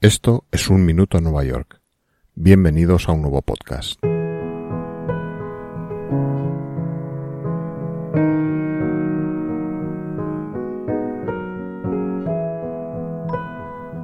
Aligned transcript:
Esto 0.00 0.44
es 0.52 0.70
Un 0.70 0.86
Minuto 0.86 1.18
en 1.18 1.24
Nueva 1.24 1.42
York. 1.42 1.80
Bienvenidos 2.36 3.08
a 3.08 3.12
un 3.12 3.22
nuevo 3.22 3.42
podcast. 3.42 3.98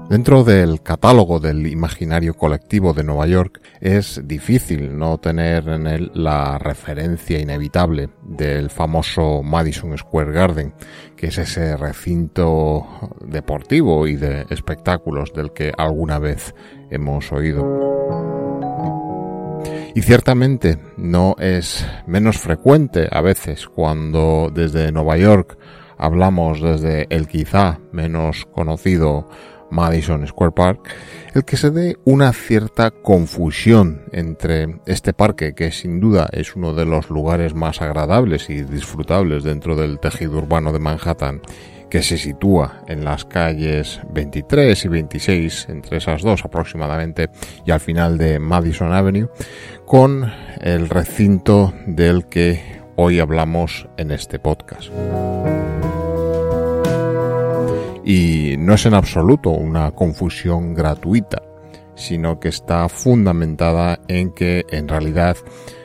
Dentro 0.09 0.45
del 0.45 0.83
catálogo 0.83 1.40
del 1.40 1.67
imaginario 1.67 2.35
colectivo 2.35 2.92
de 2.92 3.03
Nueva 3.03 3.26
York 3.26 3.62
es 3.81 4.21
difícil 4.24 4.99
no 4.99 5.17
tener 5.19 5.67
en 5.69 5.87
él 5.87 6.11
la 6.15 6.58
referencia 6.58 7.40
inevitable 7.40 8.11
del 8.22 8.69
famoso 8.69 9.43
Madison 9.43 9.97
Square 9.97 10.33
Garden, 10.33 10.75
que 11.17 11.29
es 11.29 11.38
ese 11.38 11.76
recinto 11.79 12.87
deportivo 13.26 14.06
y 14.06 14.17
de 14.17 14.47
espectáculos 14.51 15.33
del 15.33 15.53
que 15.53 15.72
alguna 15.76 16.19
vez 16.19 16.55
hemos 16.91 17.33
oído. 17.33 17.65
Y 19.95 20.02
ciertamente 20.02 20.79
no 20.98 21.34
es 21.39 21.87
menos 22.07 22.39
frecuente 22.39 23.09
a 23.11 23.23
veces 23.23 23.66
cuando 23.69 24.51
desde 24.52 24.93
Nueva 24.93 25.16
York 25.16 25.57
hablamos 25.97 26.61
desde 26.61 27.07
el 27.11 27.27
quizá 27.27 27.79
menos 27.93 28.45
conocido 28.47 29.29
Madison 29.71 30.27
Square 30.27 30.53
Park, 30.53 30.89
el 31.35 31.45
que 31.45 31.57
se 31.57 31.71
dé 31.71 31.97
una 32.05 32.33
cierta 32.33 32.91
confusión 32.91 34.03
entre 34.13 34.81
este 34.87 35.13
parque, 35.13 35.55
que 35.55 35.71
sin 35.71 36.01
duda 36.01 36.29
es 36.33 36.57
uno 36.57 36.75
de 36.75 36.87
los 36.87 37.11
lugares 37.11 37.55
más 37.55 37.83
agradables 37.83 38.51
y 38.51 38.63
disfrutables 38.63 39.45
dentro 39.45 39.77
del 39.77 39.99
tejido 39.99 40.39
urbano 40.39 40.73
de 40.73 40.79
Manhattan, 40.79 41.41
que 41.91 42.03
se 42.03 42.19
sitúa 42.19 42.83
en 42.89 43.05
las 43.05 43.25
calles 43.25 44.01
23 44.13 44.85
y 44.85 44.89
26, 44.89 45.67
entre 45.69 45.99
esas 45.99 46.23
dos 46.23 46.45
aproximadamente, 46.45 47.31
y 47.65 47.71
al 47.71 47.81
final 47.81 48.19
de 48.19 48.39
Madison 48.39 48.93
Avenue, 48.93 49.29
con 49.87 50.33
el 50.61 50.89
recinto 50.89 51.73
del 51.87 52.27
que 52.27 52.83
hoy 52.97 53.21
hablamos 53.21 53.89
en 53.97 54.11
este 54.11 54.39
podcast 54.39 54.91
y 58.05 58.56
no 58.58 58.74
es 58.74 58.86
en 58.86 58.94
absoluto 58.94 59.50
una 59.50 59.91
confusión 59.92 60.74
gratuita, 60.74 61.42
sino 61.94 62.38
que 62.38 62.48
está 62.48 62.88
fundamentada 62.88 64.00
en 64.08 64.33
que 64.33 64.66
en 64.70 64.88
realidad 64.88 65.36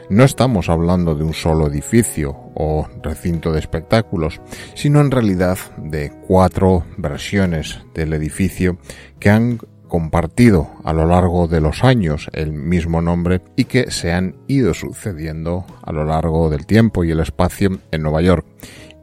no 0.10 0.24
estamos 0.24 0.70
hablando 0.70 1.16
de 1.16 1.24
un 1.24 1.34
solo 1.34 1.68
edificio 1.68 2.36
o 2.56 2.88
recinto 3.02 3.52
de 3.52 3.60
espectáculos, 3.60 4.42
sino 4.74 5.02
en 5.02 5.12
realidad 5.12 5.58
de 5.78 6.12
cuatro 6.28 6.84
versiones 6.98 7.80
del 7.94 8.14
edificio 8.14 8.80
que 9.20 9.30
han 9.30 9.60
compartido 9.88 10.70
a 10.84 10.94
lo 10.94 11.06
largo 11.06 11.48
de 11.48 11.62
los 11.62 11.84
años 11.84 12.30
el 12.34 12.54
mismo 12.54 13.02
nombre 13.02 13.42
y 13.56 13.66
que 13.66 13.92
se 13.92 14.12
han 14.12 14.36
ido 14.48 14.74
sucediendo 14.74 15.66
a 15.82 15.92
lo 15.92 16.06
largo 16.06 16.50
del 16.50 16.66
tiempo 16.66 17.04
y 17.04 17.12
el 17.12 17.20
espacio 17.20 17.80
en 17.92 18.02
Nueva 18.02 18.22
York. 18.22 18.46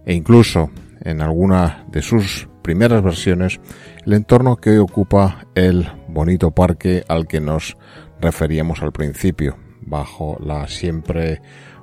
E 0.04 0.14
incluso 0.14 0.70
en 1.02 1.20
alguna 1.20 1.84
de 1.90 2.02
sus 2.02 2.48
primeras 2.66 3.00
versiones 3.00 3.60
el 4.04 4.14
entorno 4.14 4.56
que 4.56 4.70
hoy 4.70 4.78
ocupa 4.78 5.46
el 5.54 5.86
bonito 6.08 6.50
parque 6.50 7.04
al 7.06 7.28
que 7.28 7.40
nos 7.40 7.76
referíamos 8.20 8.82
al 8.82 8.90
principio, 8.90 9.56
bajo 9.82 10.36
la 10.40 10.66
siempre 10.66 11.40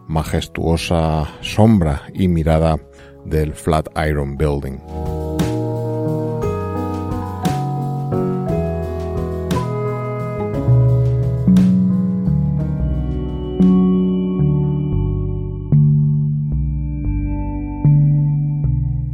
majestuosa 0.09 1.25
sombra 1.39 2.01
y 2.13 2.27
mirada 2.27 2.75
del 3.23 3.53
Flatiron 3.53 4.35
Building. 4.35 5.52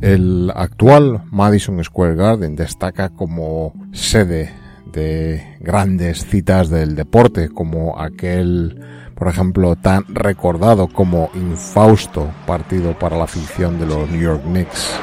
El 0.10 0.52
actual 0.56 1.22
Madison 1.30 1.84
Square 1.84 2.16
Garden 2.16 2.56
destaca 2.56 3.10
como 3.10 3.74
sede 3.92 4.52
de 4.92 5.56
grandes 5.60 6.26
citas 6.26 6.72
del 6.72 6.96
deporte, 6.96 7.50
como 7.50 8.00
aquel, 8.00 8.84
por 9.14 9.28
ejemplo, 9.28 9.76
tan 9.76 10.06
recordado 10.08 10.88
como 10.88 11.30
infausto 11.36 12.28
partido 12.48 12.98
para 12.98 13.18
la 13.18 13.26
afición 13.26 13.80
de 13.80 13.86
los 13.86 14.10
New 14.10 14.20
York 14.20 14.42
Knicks. 14.46 15.00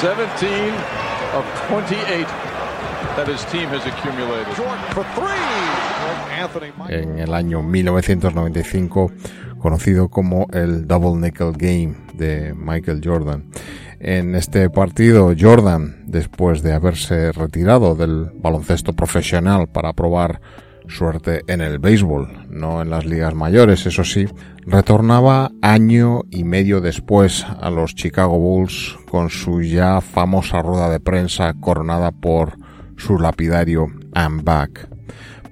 17 0.00 0.70
of 1.36 1.44
28 1.68 2.26
that 3.16 3.28
his 3.28 3.44
team 3.52 3.68
has 3.68 3.84
accumulated. 3.86 4.46
En 6.88 7.18
el 7.18 7.34
año 7.34 7.62
1995, 7.62 9.12
conocido 9.58 10.08
como 10.08 10.46
el 10.52 10.86
Double 10.88 11.20
Nickel 11.20 11.52
Game 11.52 11.96
de 12.14 12.54
Michael 12.54 13.02
Jordan. 13.04 13.44
En 14.00 14.34
este 14.34 14.70
partido, 14.70 15.34
Jordan, 15.38 16.04
después 16.06 16.62
de 16.62 16.72
haberse 16.72 17.32
retirado 17.32 17.94
del 17.94 18.30
baloncesto 18.34 18.94
profesional 18.94 19.68
para 19.68 19.92
probar 19.92 20.40
suerte 20.88 21.42
en 21.48 21.60
el 21.60 21.78
béisbol, 21.78 22.46
no 22.48 22.80
en 22.80 22.88
las 22.88 23.04
ligas 23.04 23.34
mayores, 23.34 23.84
eso 23.84 24.02
sí, 24.02 24.26
retornaba 24.64 25.50
año 25.60 26.22
y 26.30 26.44
medio 26.44 26.80
después 26.80 27.44
a 27.60 27.68
los 27.68 27.94
Chicago 27.94 28.38
Bulls 28.38 28.96
con 29.10 29.28
su 29.28 29.60
ya 29.60 30.00
famosa 30.00 30.62
rueda 30.62 30.88
de 30.88 31.00
prensa 31.00 31.52
coronada 31.60 32.10
por 32.10 32.54
su 32.96 33.18
lapidario 33.18 33.88
I'm 34.16 34.44
back 34.44 34.88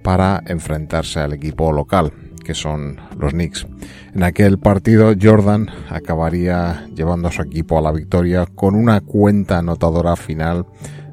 para 0.02 0.42
enfrentarse 0.46 1.20
al 1.20 1.34
equipo 1.34 1.70
local 1.70 2.14
que 2.48 2.54
son 2.54 2.96
los 3.18 3.34
Knicks. 3.34 3.66
En 4.14 4.22
aquel 4.22 4.58
partido 4.58 5.12
Jordan 5.20 5.68
acabaría 5.90 6.86
llevando 6.96 7.28
a 7.28 7.30
su 7.30 7.42
equipo 7.42 7.78
a 7.78 7.82
la 7.82 7.92
victoria 7.92 8.46
con 8.46 8.74
una 8.74 9.02
cuenta 9.02 9.58
anotadora 9.58 10.16
final 10.16 10.64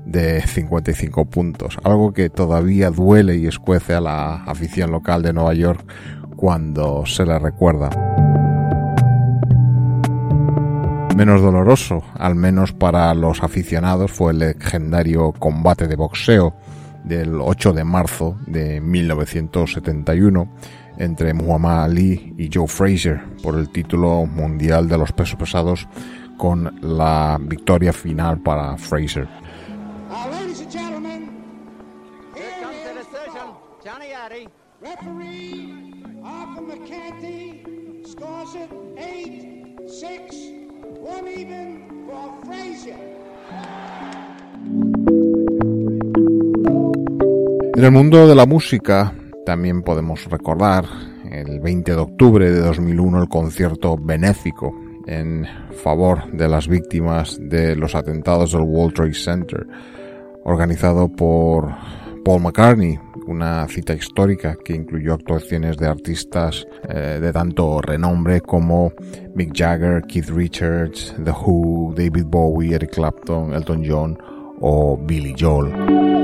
de 0.06 0.42
55 0.42 1.26
puntos, 1.26 1.78
algo 1.84 2.14
que 2.14 2.30
todavía 2.30 2.90
duele 2.90 3.36
y 3.36 3.48
escuece 3.48 3.96
a 3.96 4.00
la 4.00 4.46
afición 4.46 4.92
local 4.92 5.24
de 5.24 5.34
Nueva 5.34 5.54
York 5.54 5.86
cuando 6.38 7.06
se 7.06 7.26
le 7.26 7.38
recuerda. 7.38 7.90
Menos 11.18 11.42
doloroso, 11.42 12.02
al 12.18 12.36
menos 12.36 12.72
para 12.72 13.14
los 13.14 13.44
aficionados, 13.44 14.10
fue 14.10 14.32
el 14.32 14.40
legendario 14.40 15.34
combate 15.34 15.88
de 15.90 15.98
boxeo 15.98 16.54
del 17.04 17.42
8 17.42 17.74
de 17.74 17.84
marzo 17.84 18.38
de 18.48 18.80
1971 18.80 20.48
entre 20.98 21.34
Muhammad 21.34 21.84
Ali 21.84 22.34
y 22.38 22.50
Joe 22.54 22.68
Frazier 22.68 23.22
por 23.42 23.58
el 23.58 23.70
título 23.70 24.26
mundial 24.26 24.88
de 24.88 24.98
los 24.98 25.12
pesos 25.12 25.36
pesados 25.36 25.88
con 26.38 26.74
la 26.82 27.38
victoria 27.42 27.94
final 27.94 28.40
para 28.40 28.78
Frazier. 28.78 29.28
En 47.78 47.84
el 47.84 47.92
mundo 47.92 48.28
de 48.28 48.36
la 48.36 48.46
música, 48.46 49.14
también 49.46 49.84
podemos 49.84 50.26
recordar 50.26 50.86
el 51.32 51.60
20 51.60 51.92
de 51.92 51.98
octubre 51.98 52.52
de 52.52 52.60
2001 52.60 53.22
el 53.22 53.30
concierto 53.30 53.96
benéfico 53.98 54.74
en 55.08 55.46
favor 55.84 56.32
de 56.32 56.48
las 56.48 56.68
víctimas 56.68 57.38
de 57.40 57.76
los 57.76 57.96
atentados 57.96 58.52
del 58.52 58.62
World 58.62 58.96
Trade 58.96 59.14
Center, 59.14 59.68
organizado 60.44 61.08
por 61.08 61.70
Paul 62.24 62.42
McCartney, 62.42 63.00
una 63.28 63.68
cita 63.68 63.94
histórica 63.94 64.58
que 64.64 64.74
incluyó 64.74 65.14
actuaciones 65.14 65.78
de 65.78 65.88
artistas 65.88 66.66
eh, 66.88 67.20
de 67.22 67.32
tanto 67.32 67.82
renombre 67.82 68.42
como 68.42 68.94
Mick 69.36 69.52
Jagger, 69.56 70.04
Keith 70.04 70.30
Richards, 70.30 71.16
The 71.24 71.32
Who, 71.32 71.94
David 71.96 72.26
Bowie, 72.26 72.76
Eric 72.76 72.96
Clapton, 72.96 73.54
Elton 73.54 73.84
John 73.88 74.18
o 74.60 74.98
Billy 74.98 75.36
Joel. 75.38 76.15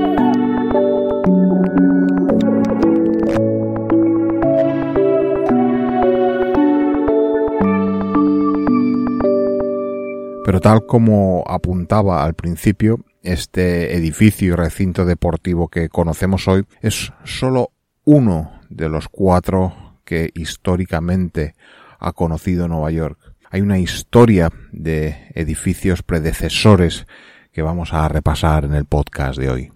Pero 10.52 10.60
tal 10.60 10.84
como 10.84 11.44
apuntaba 11.46 12.22
al 12.22 12.34
principio, 12.34 13.06
este 13.22 13.96
edificio 13.96 14.48
y 14.48 14.50
recinto 14.54 15.06
deportivo 15.06 15.68
que 15.68 15.88
conocemos 15.88 16.46
hoy 16.46 16.66
es 16.82 17.10
sólo 17.24 17.70
uno 18.04 18.60
de 18.68 18.90
los 18.90 19.08
cuatro 19.08 19.96
que 20.04 20.28
históricamente 20.34 21.54
ha 21.98 22.12
conocido 22.12 22.68
Nueva 22.68 22.90
York. 22.90 23.18
Hay 23.50 23.62
una 23.62 23.78
historia 23.78 24.50
de 24.72 25.30
edificios 25.34 26.02
predecesores 26.02 27.06
que 27.50 27.62
vamos 27.62 27.94
a 27.94 28.06
repasar 28.08 28.66
en 28.66 28.74
el 28.74 28.84
podcast 28.84 29.38
de 29.38 29.48
hoy. 29.48 29.72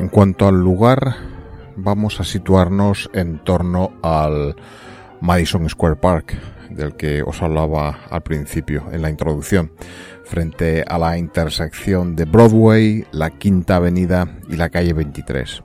En 0.00 0.08
cuanto 0.10 0.46
al 0.46 0.56
lugar, 0.56 1.35
vamos 1.86 2.18
a 2.18 2.24
situarnos 2.24 3.08
en 3.12 3.38
torno 3.38 3.92
al 4.02 4.56
Madison 5.20 5.68
Square 5.68 5.94
Park, 5.94 6.36
del 6.68 6.96
que 6.96 7.22
os 7.22 7.40
hablaba 7.42 8.00
al 8.10 8.24
principio 8.24 8.88
en 8.90 9.02
la 9.02 9.08
introducción, 9.08 9.70
frente 10.24 10.84
a 10.84 10.98
la 10.98 11.16
intersección 11.16 12.16
de 12.16 12.24
Broadway, 12.24 13.06
la 13.12 13.30
Quinta 13.30 13.76
Avenida 13.76 14.26
y 14.48 14.56
la 14.56 14.68
calle 14.68 14.94
23. 14.94 15.62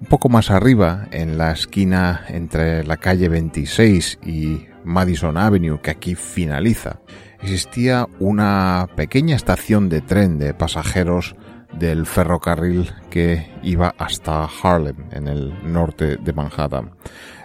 Un 0.00 0.06
poco 0.06 0.30
más 0.30 0.50
arriba, 0.50 1.06
en 1.10 1.36
la 1.36 1.52
esquina 1.52 2.24
entre 2.28 2.82
la 2.84 2.96
calle 2.96 3.28
26 3.28 4.20
y 4.24 4.64
Madison 4.84 5.36
Avenue, 5.36 5.82
que 5.82 5.90
aquí 5.90 6.14
finaliza, 6.14 7.00
existía 7.42 8.08
una 8.20 8.88
pequeña 8.96 9.36
estación 9.36 9.90
de 9.90 10.00
tren 10.00 10.38
de 10.38 10.54
pasajeros 10.54 11.36
del 11.72 12.06
ferrocarril 12.06 12.92
que 13.10 13.50
iba 13.62 13.94
hasta 13.98 14.48
Harlem, 14.62 14.96
en 15.12 15.28
el 15.28 15.72
norte 15.72 16.16
de 16.16 16.32
Manhattan. 16.32 16.92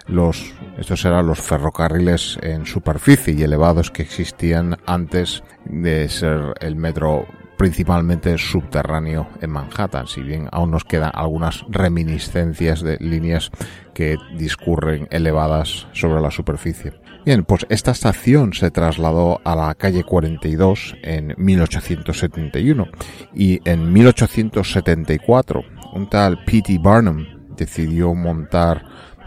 Los, 0.07 0.53
estos 0.77 1.05
eran 1.05 1.27
los 1.27 1.39
ferrocarriles 1.39 2.37
en 2.41 2.65
superficie 2.65 3.33
y 3.33 3.43
elevados 3.43 3.89
que 3.89 4.03
existían 4.03 4.77
antes 4.85 5.43
de 5.65 6.09
ser 6.09 6.53
el 6.59 6.75
metro 6.75 7.25
principalmente 7.57 8.37
subterráneo 8.37 9.29
en 9.39 9.51
Manhattan, 9.51 10.07
si 10.07 10.21
bien 10.21 10.49
aún 10.51 10.71
nos 10.71 10.83
quedan 10.83 11.11
algunas 11.13 11.63
reminiscencias 11.69 12.81
de 12.81 12.97
líneas 12.99 13.51
que 13.93 14.17
discurren 14.35 15.07
elevadas 15.11 15.87
sobre 15.93 16.21
la 16.21 16.31
superficie. 16.31 16.93
Bien, 17.25 17.45
pues 17.45 17.65
esta 17.69 17.91
estación 17.91 18.51
se 18.51 18.69
trasladó 18.69 19.39
a 19.45 19.55
la 19.55 19.73
calle 19.75 20.03
42 20.03 20.97
en 21.03 21.33
1871 21.37 22.87
y 23.33 23.61
en 23.63 23.93
1874 23.93 25.63
un 25.93 26.09
tal 26.09 26.43
P.T. 26.43 26.79
Barnum 26.79 27.25
decidió 27.55 28.13
montar 28.13 28.83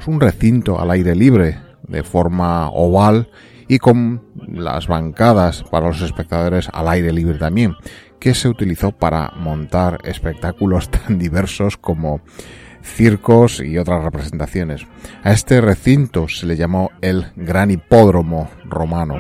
un 0.07 0.21
recinto 0.21 0.79
al 0.79 0.91
aire 0.91 1.15
libre 1.15 1.59
de 1.89 2.03
forma 2.03 2.69
oval 2.69 3.31
y 3.67 3.79
con 3.79 4.23
las 4.47 4.89
bancadas 4.89 5.63
para 5.63 5.87
los 5.87 6.03
espectadores 6.03 6.69
al 6.75 6.89
aire 6.89 7.15
libre 7.15 7.39
también, 7.39 7.77
que 8.21 8.35
se 8.35 8.49
utilizó 8.49 8.93
para 8.93 9.33
montar 9.37 10.01
espectáculos 10.05 10.91
tan 10.91 11.19
diversos 11.19 11.79
como 11.79 12.21
circos 12.87 13.61
y 13.61 13.79
otras 13.79 14.03
representaciones. 14.03 14.87
A 15.23 15.33
este 15.33 15.61
recinto 15.61 16.29
se 16.29 16.47
le 16.47 16.57
llamó 16.57 16.91
el 17.03 17.27
Gran 17.37 17.71
Hipódromo 17.71 18.49
Romano. 18.65 19.17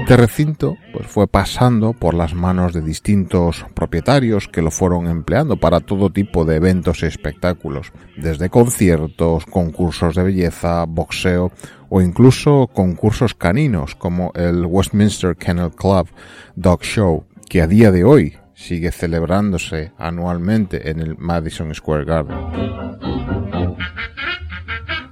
Este 0.00 0.16
recinto 0.16 0.76
pues, 0.92 1.06
fue 1.06 1.26
pasando 1.26 1.92
por 1.92 2.14
las 2.14 2.34
manos 2.34 2.72
de 2.72 2.82
distintos 2.82 3.64
propietarios 3.74 4.48
que 4.48 4.62
lo 4.62 4.70
fueron 4.70 5.06
empleando 5.06 5.56
para 5.56 5.80
todo 5.80 6.10
tipo 6.10 6.44
de 6.44 6.56
eventos 6.56 7.02
y 7.02 7.06
espectáculos, 7.06 7.92
desde 8.16 8.50
conciertos, 8.50 9.46
concursos 9.46 10.14
de 10.16 10.22
belleza, 10.24 10.84
boxeo 10.86 11.52
o 11.88 12.00
incluso 12.00 12.68
concursos 12.72 13.34
caninos 13.34 13.94
como 13.94 14.32
el 14.34 14.66
Westminster 14.66 15.36
Kennel 15.36 15.70
Club 15.70 16.08
Dog 16.56 16.82
Show, 16.82 17.24
que 17.48 17.62
a 17.62 17.66
día 17.66 17.90
de 17.90 18.04
hoy 18.04 18.36
sigue 18.54 18.92
celebrándose 18.92 19.92
anualmente 19.98 20.90
en 20.90 21.00
el 21.00 21.16
Madison 21.18 21.74
Square 21.74 22.04
Garden. 22.04 22.38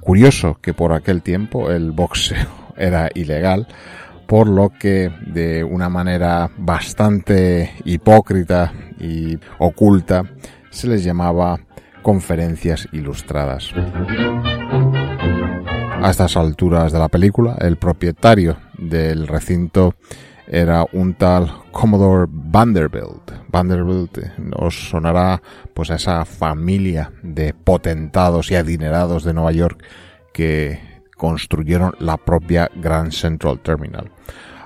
Curioso 0.00 0.58
que 0.60 0.74
por 0.74 0.92
aquel 0.92 1.22
tiempo 1.22 1.70
el 1.70 1.92
boxeo 1.92 2.48
era 2.76 3.10
ilegal, 3.14 3.68
por 4.26 4.48
lo 4.48 4.70
que 4.70 5.10
de 5.26 5.64
una 5.64 5.88
manera 5.88 6.50
bastante 6.56 7.72
hipócrita 7.84 8.72
y 8.98 9.38
oculta 9.58 10.24
se 10.70 10.88
les 10.88 11.04
llamaba 11.04 11.58
conferencias 12.02 12.88
ilustradas. 12.92 13.72
A 16.02 16.10
estas 16.10 16.36
alturas 16.36 16.92
de 16.92 16.98
la 16.98 17.08
película, 17.08 17.56
el 17.60 17.76
propietario 17.76 18.56
del 18.78 19.26
recinto 19.26 19.94
era 20.50 20.84
un 20.92 21.14
tal 21.14 21.48
Commodore 21.70 22.26
Vanderbilt. 22.28 23.30
Vanderbilt 23.48 24.18
os 24.56 24.90
sonará 24.90 25.40
pues 25.72 25.90
a 25.90 25.94
esa 25.94 26.24
familia 26.24 27.12
de 27.22 27.54
potentados 27.54 28.50
y 28.50 28.56
adinerados 28.56 29.22
de 29.22 29.32
Nueva 29.32 29.52
York 29.52 29.84
que 30.32 31.02
construyeron 31.16 31.94
la 32.00 32.16
propia 32.16 32.68
Grand 32.74 33.12
Central 33.12 33.60
Terminal. 33.60 34.10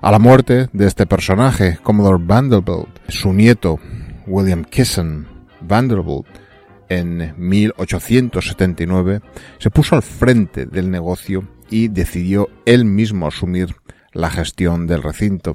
A 0.00 0.10
la 0.10 0.18
muerte 0.18 0.68
de 0.72 0.86
este 0.86 1.06
personaje, 1.06 1.78
Commodore 1.82 2.22
Vanderbilt, 2.24 3.00
su 3.08 3.32
nieto, 3.32 3.78
William 4.26 4.64
Kissen 4.64 5.26
Vanderbilt, 5.60 6.26
en 6.88 7.34
1879, 7.36 9.20
se 9.58 9.70
puso 9.70 9.96
al 9.96 10.02
frente 10.02 10.66
del 10.66 10.90
negocio 10.90 11.48
y 11.70 11.88
decidió 11.88 12.48
él 12.66 12.84
mismo 12.84 13.26
asumir 13.26 13.74
la 14.14 14.30
gestión 14.30 14.86
del 14.86 15.02
recinto. 15.02 15.54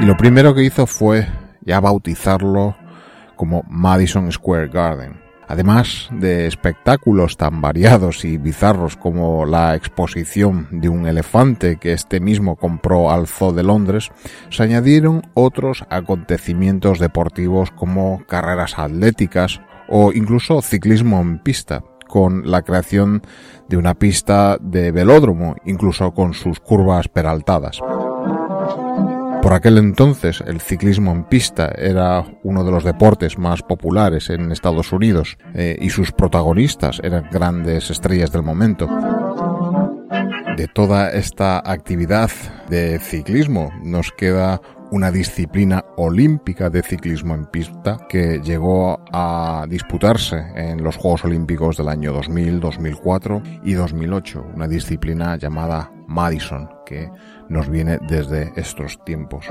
Y 0.00 0.06
lo 0.06 0.16
primero 0.16 0.54
que 0.54 0.62
hizo 0.62 0.86
fue 0.86 1.26
ya 1.60 1.80
bautizarlo 1.80 2.76
como 3.36 3.64
Madison 3.68 4.30
Square 4.30 4.68
Garden. 4.68 5.28
Además 5.50 6.08
de 6.12 6.46
espectáculos 6.46 7.38
tan 7.38 7.62
variados 7.62 8.24
y 8.26 8.36
bizarros 8.36 8.96
como 8.96 9.46
la 9.46 9.74
exposición 9.74 10.68
de 10.70 10.90
un 10.90 11.06
elefante 11.06 11.76
que 11.76 11.94
este 11.94 12.20
mismo 12.20 12.56
compró 12.56 13.10
al 13.10 13.26
Zoo 13.26 13.54
de 13.54 13.62
Londres, 13.62 14.10
se 14.50 14.62
añadieron 14.62 15.22
otros 15.32 15.84
acontecimientos 15.88 16.98
deportivos 16.98 17.70
como 17.70 18.22
carreras 18.26 18.78
atléticas 18.78 19.62
o 19.88 20.12
incluso 20.12 20.62
ciclismo 20.62 21.20
en 21.20 21.38
pista, 21.38 21.82
con 22.06 22.50
la 22.50 22.62
creación 22.62 23.22
de 23.68 23.76
una 23.76 23.94
pista 23.94 24.58
de 24.60 24.92
velódromo, 24.92 25.56
incluso 25.64 26.12
con 26.12 26.34
sus 26.34 26.60
curvas 26.60 27.08
peraltadas. 27.08 27.80
Por 29.42 29.52
aquel 29.52 29.78
entonces 29.78 30.42
el 30.46 30.60
ciclismo 30.60 31.12
en 31.12 31.24
pista 31.24 31.70
era 31.76 32.24
uno 32.42 32.64
de 32.64 32.72
los 32.72 32.82
deportes 32.82 33.38
más 33.38 33.62
populares 33.62 34.30
en 34.30 34.50
Estados 34.50 34.92
Unidos 34.92 35.38
eh, 35.54 35.76
y 35.80 35.90
sus 35.90 36.10
protagonistas 36.12 37.00
eran 37.02 37.28
grandes 37.30 37.90
estrellas 37.90 38.32
del 38.32 38.42
momento. 38.42 38.88
De 40.56 40.66
toda 40.66 41.10
esta 41.10 41.58
actividad 41.58 42.30
de 42.68 42.98
ciclismo 42.98 43.70
nos 43.84 44.10
queda 44.10 44.60
una 44.90 45.10
disciplina 45.10 45.84
olímpica 45.96 46.70
de 46.70 46.82
ciclismo 46.82 47.34
en 47.34 47.46
pista 47.46 47.98
que 48.08 48.40
llegó 48.42 49.02
a 49.12 49.66
disputarse 49.68 50.36
en 50.54 50.82
los 50.82 50.96
Juegos 50.96 51.24
Olímpicos 51.24 51.76
del 51.76 51.88
año 51.88 52.12
2000, 52.12 52.60
2004 52.60 53.42
y 53.64 53.74
2008, 53.74 54.46
una 54.54 54.66
disciplina 54.66 55.36
llamada 55.36 55.90
Madison 56.06 56.68
que 56.86 57.10
nos 57.48 57.68
viene 57.68 57.98
desde 58.08 58.52
estos 58.56 59.02
tiempos. 59.04 59.46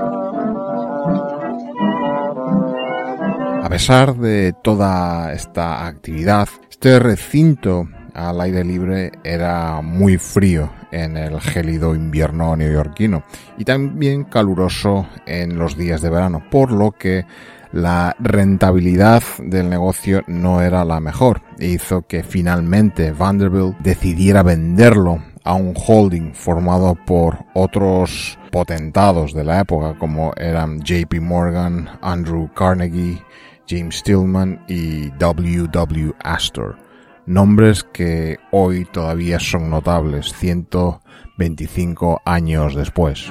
A 3.62 3.68
pesar 3.68 4.16
de 4.16 4.54
toda 4.62 5.32
esta 5.32 5.86
actividad, 5.86 6.48
este 6.70 6.98
recinto 6.98 7.88
al 8.14 8.40
aire 8.40 8.64
libre 8.64 9.12
era 9.22 9.80
muy 9.82 10.16
frío 10.16 10.70
en 10.90 11.16
el 11.16 11.40
gélido 11.40 11.94
invierno 11.94 12.56
neoyorquino 12.56 13.22
y 13.56 13.64
también 13.64 14.24
caluroso 14.24 15.06
en 15.26 15.58
los 15.58 15.76
días 15.76 16.02
de 16.02 16.10
verano, 16.10 16.42
por 16.50 16.72
lo 16.72 16.92
que 16.92 17.26
la 17.72 18.16
rentabilidad 18.18 19.22
del 19.42 19.68
negocio 19.68 20.22
no 20.26 20.62
era 20.62 20.84
la 20.84 21.00
mejor 21.00 21.42
e 21.58 21.66
hizo 21.66 22.02
que 22.02 22.22
finalmente 22.22 23.12
Vanderbilt 23.12 23.78
decidiera 23.80 24.42
venderlo 24.42 25.22
a 25.44 25.54
un 25.54 25.74
holding 25.74 26.32
formado 26.34 26.94
por 26.94 27.44
otros 27.54 28.38
potentados 28.50 29.34
de 29.34 29.44
la 29.44 29.60
época 29.60 29.98
como 29.98 30.32
eran 30.36 30.80
JP 30.80 31.20
Morgan, 31.20 31.88
Andrew 32.00 32.48
Carnegie, 32.54 33.22
James 33.68 33.96
Stillman 33.96 34.64
y 34.66 35.10
W. 35.10 35.68
W. 35.70 36.12
Astor 36.22 36.87
nombres 37.28 37.84
que 37.84 38.38
hoy 38.50 38.86
todavía 38.86 39.38
son 39.38 39.70
notables 39.70 40.32
125 40.32 42.22
años 42.24 42.74
después. 42.74 43.30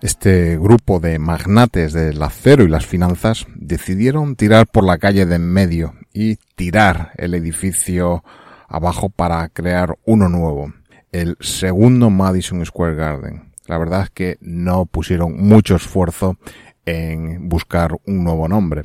Este 0.00 0.56
grupo 0.58 1.00
de 1.00 1.18
magnates 1.18 1.92
del 1.92 2.22
acero 2.22 2.64
y 2.64 2.68
las 2.68 2.86
finanzas 2.86 3.46
decidieron 3.54 4.36
tirar 4.36 4.66
por 4.66 4.84
la 4.84 4.98
calle 4.98 5.26
de 5.26 5.36
en 5.36 5.52
medio 5.52 5.94
y 6.12 6.36
tirar 6.56 7.12
el 7.16 7.34
edificio 7.34 8.24
abajo 8.68 9.08
para 9.08 9.48
crear 9.48 9.96
uno 10.04 10.28
nuevo, 10.28 10.72
el 11.12 11.36
segundo 11.40 12.10
Madison 12.10 12.64
Square 12.64 12.94
Garden 12.94 13.47
la 13.68 13.76
verdad 13.78 14.04
es 14.04 14.10
que 14.10 14.38
no 14.40 14.86
pusieron 14.86 15.36
mucho 15.36 15.76
esfuerzo 15.76 16.38
en 16.86 17.48
buscar 17.48 17.92
un 18.06 18.24
nuevo 18.24 18.48
nombre. 18.48 18.82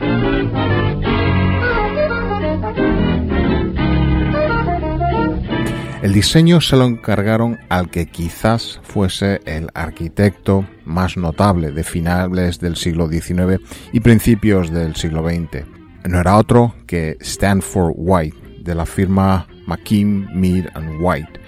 El 6.01 6.11
diseño 6.11 6.59
se 6.59 6.75
lo 6.75 6.83
encargaron 6.83 7.59
al 7.69 7.89
que 7.89 8.07
quizás 8.07 8.81
fuese 8.83 9.39
el 9.45 9.69
arquitecto 9.73 10.67
más 10.83 11.15
notable 11.15 11.71
de 11.71 11.85
finales 11.85 12.59
del 12.59 12.75
siglo 12.75 13.07
XIX 13.07 13.63
y 13.93 14.01
principios 14.01 14.69
del 14.69 14.97
siglo 14.97 15.23
XX. 15.23 15.65
No 16.09 16.19
era 16.19 16.35
otro 16.35 16.75
que 16.85 17.15
Stanford 17.21 17.93
White, 17.95 18.35
de 18.63 18.75
la 18.75 18.85
firma 18.85 19.47
McKim, 19.65 20.27
Mead 20.33 20.65
White 20.99 21.39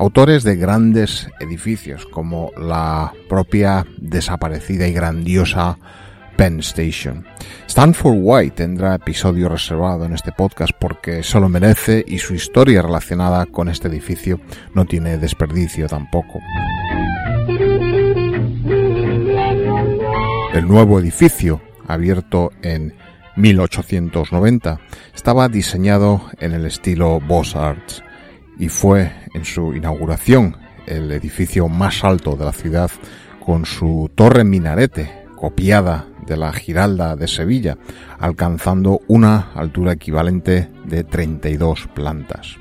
autores 0.00 0.44
de 0.44 0.56
grandes 0.56 1.28
edificios 1.40 2.06
como 2.06 2.52
la 2.56 3.12
propia 3.28 3.86
desaparecida 3.98 4.88
y 4.88 4.94
grandiosa 4.94 5.76
Penn 6.38 6.60
Station. 6.60 7.26
Stanford 7.66 8.16
White 8.18 8.56
tendrá 8.56 8.94
episodio 8.94 9.50
reservado 9.50 10.06
en 10.06 10.14
este 10.14 10.32
podcast 10.32 10.72
porque 10.80 11.22
se 11.22 11.38
lo 11.38 11.50
merece 11.50 12.02
y 12.08 12.16
su 12.16 12.32
historia 12.32 12.80
relacionada 12.80 13.44
con 13.44 13.68
este 13.68 13.88
edificio 13.88 14.40
no 14.74 14.86
tiene 14.86 15.18
desperdicio 15.18 15.86
tampoco. 15.86 16.40
El 20.54 20.66
nuevo 20.66 20.98
edificio, 20.98 21.60
abierto 21.86 22.52
en 22.62 22.94
1890, 23.36 24.80
estaba 25.14 25.50
diseñado 25.50 26.22
en 26.38 26.52
el 26.52 26.64
estilo 26.64 27.20
Beaux 27.20 27.54
Arts 27.54 28.02
y 28.60 28.68
fue 28.68 29.10
en 29.34 29.44
su 29.44 29.74
inauguración 29.74 30.56
el 30.86 31.10
edificio 31.10 31.66
más 31.68 32.04
alto 32.04 32.36
de 32.36 32.44
la 32.44 32.52
ciudad 32.52 32.90
con 33.44 33.64
su 33.64 34.10
torre 34.14 34.44
minarete 34.44 35.24
copiada 35.34 36.06
de 36.26 36.36
la 36.36 36.52
Giralda 36.52 37.16
de 37.16 37.26
Sevilla, 37.26 37.78
alcanzando 38.18 39.00
una 39.08 39.50
altura 39.54 39.92
equivalente 39.92 40.68
de 40.84 41.02
32 41.02 41.88
plantas. 41.94 42.56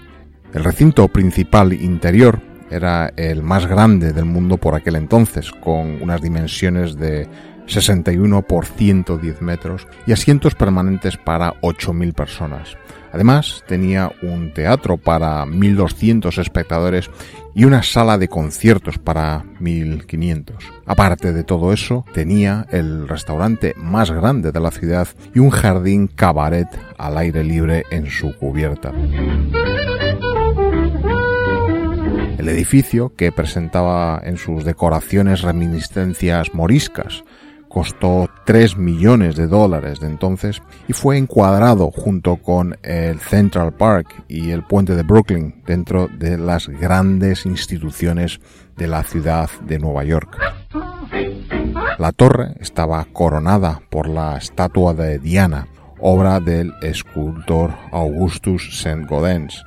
El 0.54 0.64
recinto 0.64 1.08
principal 1.10 1.74
interior 1.74 2.42
era 2.72 3.12
el 3.18 3.44
más 3.44 3.68
grande 3.68 4.14
del 4.14 4.26
mundo 4.26 4.58
por 4.58 4.76
aquel 4.76 4.96
entonces, 4.96 5.52
con 5.52 6.02
unas 6.02 6.22
dimensiones 6.22 6.96
de 6.96 7.28
61 7.70 8.42
por 8.42 8.66
110 8.66 9.42
metros 9.42 9.88
y 10.06 10.12
asientos 10.12 10.56
permanentes 10.56 11.18
para 11.18 11.54
8.000 11.62 12.14
personas. 12.14 12.78
Además, 13.12 13.64
tenía 13.68 14.12
un 14.22 14.54
teatro 14.54 14.98
para 14.98 15.46
1.200 15.46 16.38
espectadores 16.40 17.10
y 17.56 17.66
una 17.66 17.82
sala 17.84 18.18
de 18.18 18.28
conciertos 18.28 18.98
para 19.00 19.44
1.500. 19.60 20.54
Aparte 20.86 21.34
de 21.34 21.44
todo 21.44 21.74
eso, 21.74 22.06
tenía 22.14 22.68
el 22.70 23.08
restaurante 23.08 23.74
más 23.78 24.12
grande 24.12 24.52
de 24.52 24.60
la 24.60 24.72
ciudad 24.72 25.08
y 25.34 25.40
un 25.40 25.50
jardín 25.50 26.08
cabaret 26.08 26.68
al 26.98 27.18
aire 27.18 27.44
libre 27.44 27.84
en 27.90 28.10
su 28.10 28.36
cubierta. 28.38 28.92
El 32.38 32.48
edificio, 32.48 33.14
que 33.16 33.32
presentaba 33.32 34.22
en 34.24 34.38
sus 34.38 34.64
decoraciones 34.64 35.42
reminiscencias 35.42 36.54
moriscas, 36.54 37.24
costó 37.70 38.30
3 38.46 38.78
millones 38.78 39.36
de 39.36 39.48
dólares 39.48 40.00
de 40.00 40.08
entonces 40.08 40.62
y 40.88 40.94
fue 40.94 41.18
encuadrado 41.18 41.92
junto 41.92 42.38
con 42.38 42.78
el 42.84 43.20
Central 43.20 43.74
Park 43.74 44.24
y 44.28 44.50
el 44.50 44.64
puente 44.64 44.96
de 44.96 45.04
Brooklyn 45.04 45.64
dentro 45.66 46.08
de 46.08 46.38
las 46.38 46.68
grandes 46.68 47.46
instituciones 47.46 48.42
de 48.76 48.88
la 48.88 49.04
ciudad 49.04 49.50
de 49.62 49.80
Nueva 49.80 50.04
York. 50.04 50.38
La 51.98 52.12
torre 52.12 52.56
estaba 52.60 53.06
coronada 53.06 53.82
por 53.90 54.08
la 54.08 54.38
estatua 54.38 54.94
de 54.94 55.20
Diana, 55.20 55.68
obra 56.00 56.40
del 56.40 56.74
escultor 56.82 57.74
Augustus 57.92 58.82
Saint-Gaudens, 58.82 59.64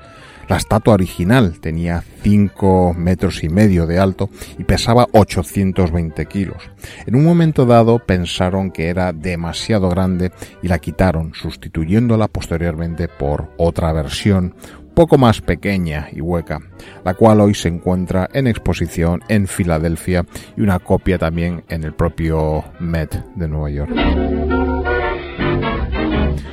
la 0.49 0.57
estatua 0.57 0.95
original 0.95 1.61
tenía 1.61 2.03
5 2.23 2.95
metros 2.95 3.43
y 3.43 3.49
medio 3.49 3.87
de 3.87 3.99
alto 3.99 4.31
y 4.59 4.65
pesaba 4.65 5.09
820 5.13 6.27
kilos. 6.27 6.71
En 7.07 7.15
un 7.15 7.25
momento 7.25 7.67
dado 7.67 7.99
pensaron 7.99 8.71
que 8.71 8.89
era 8.89 9.13
demasiado 9.13 9.89
grande 9.89 10.33
y 10.63 10.69
la 10.69 10.79
quitaron, 10.79 11.35
sustituyéndola 11.35 12.29
posteriormente 12.29 13.09
por 13.09 13.53
otra 13.57 13.93
versión 13.93 14.55
poco 14.95 15.19
más 15.19 15.41
pequeña 15.41 16.09
y 16.13 16.21
hueca, 16.21 16.61
la 17.05 17.15
cual 17.15 17.41
hoy 17.41 17.55
se 17.55 17.69
encuentra 17.69 18.29
en 18.33 18.47
exposición 18.47 19.23
en 19.29 19.47
Filadelfia 19.47 20.27
y 20.57 20.61
una 20.61 20.79
copia 20.79 21.19
también 21.19 21.65
en 21.69 21.85
el 21.85 21.95
propio 21.95 22.65
Met 22.79 23.25
de 23.35 23.49
Nueva 23.49 23.71
York. 23.71 24.62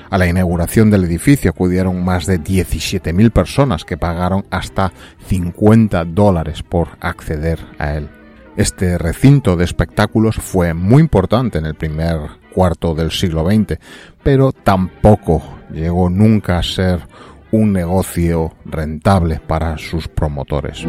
A 0.09 0.17
la 0.17 0.27
inauguración 0.27 0.89
del 0.89 1.03
edificio 1.03 1.51
acudieron 1.51 2.03
más 2.03 2.25
de 2.25 2.39
17.000 2.39 3.31
personas 3.31 3.85
que 3.85 3.97
pagaron 3.97 4.45
hasta 4.49 4.91
50 5.27 6.03
dólares 6.05 6.63
por 6.63 6.89
acceder 6.99 7.59
a 7.77 7.93
él. 7.93 8.09
Este 8.57 8.97
recinto 8.97 9.55
de 9.55 9.65
espectáculos 9.65 10.35
fue 10.35 10.73
muy 10.73 11.01
importante 11.01 11.59
en 11.59 11.65
el 11.65 11.75
primer 11.75 12.17
cuarto 12.53 12.95
del 12.95 13.11
siglo 13.11 13.45
XX, 13.45 13.79
pero 14.23 14.51
tampoco 14.51 15.43
llegó 15.71 16.09
nunca 16.09 16.57
a 16.57 16.63
ser 16.63 17.07
un 17.51 17.71
negocio 17.71 18.53
rentable 18.65 19.39
para 19.39 19.77
sus 19.77 20.07
promotores. 20.07 20.85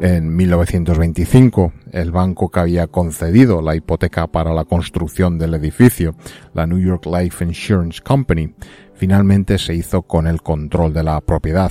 En 0.00 0.34
1925, 0.34 1.74
el 1.92 2.10
banco 2.10 2.50
que 2.50 2.60
había 2.60 2.86
concedido 2.86 3.60
la 3.60 3.76
hipoteca 3.76 4.26
para 4.28 4.54
la 4.54 4.64
construcción 4.64 5.38
del 5.38 5.52
edificio, 5.52 6.14
la 6.54 6.66
New 6.66 6.78
York 6.78 7.04
Life 7.04 7.44
Insurance 7.44 8.00
Company, 8.00 8.54
finalmente 8.94 9.58
se 9.58 9.74
hizo 9.74 10.00
con 10.00 10.26
el 10.26 10.40
control 10.40 10.94
de 10.94 11.02
la 11.02 11.20
propiedad 11.20 11.70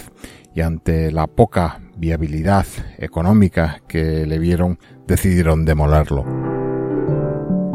y 0.54 0.62
ante 0.62 1.12
la 1.12 1.26
poca 1.26 1.82
viabilidad 1.98 2.68
económica 3.00 3.82
que 3.88 4.28
le 4.28 4.38
vieron, 4.38 4.78
decidieron 5.08 5.66
demolerlo. 5.66 6.24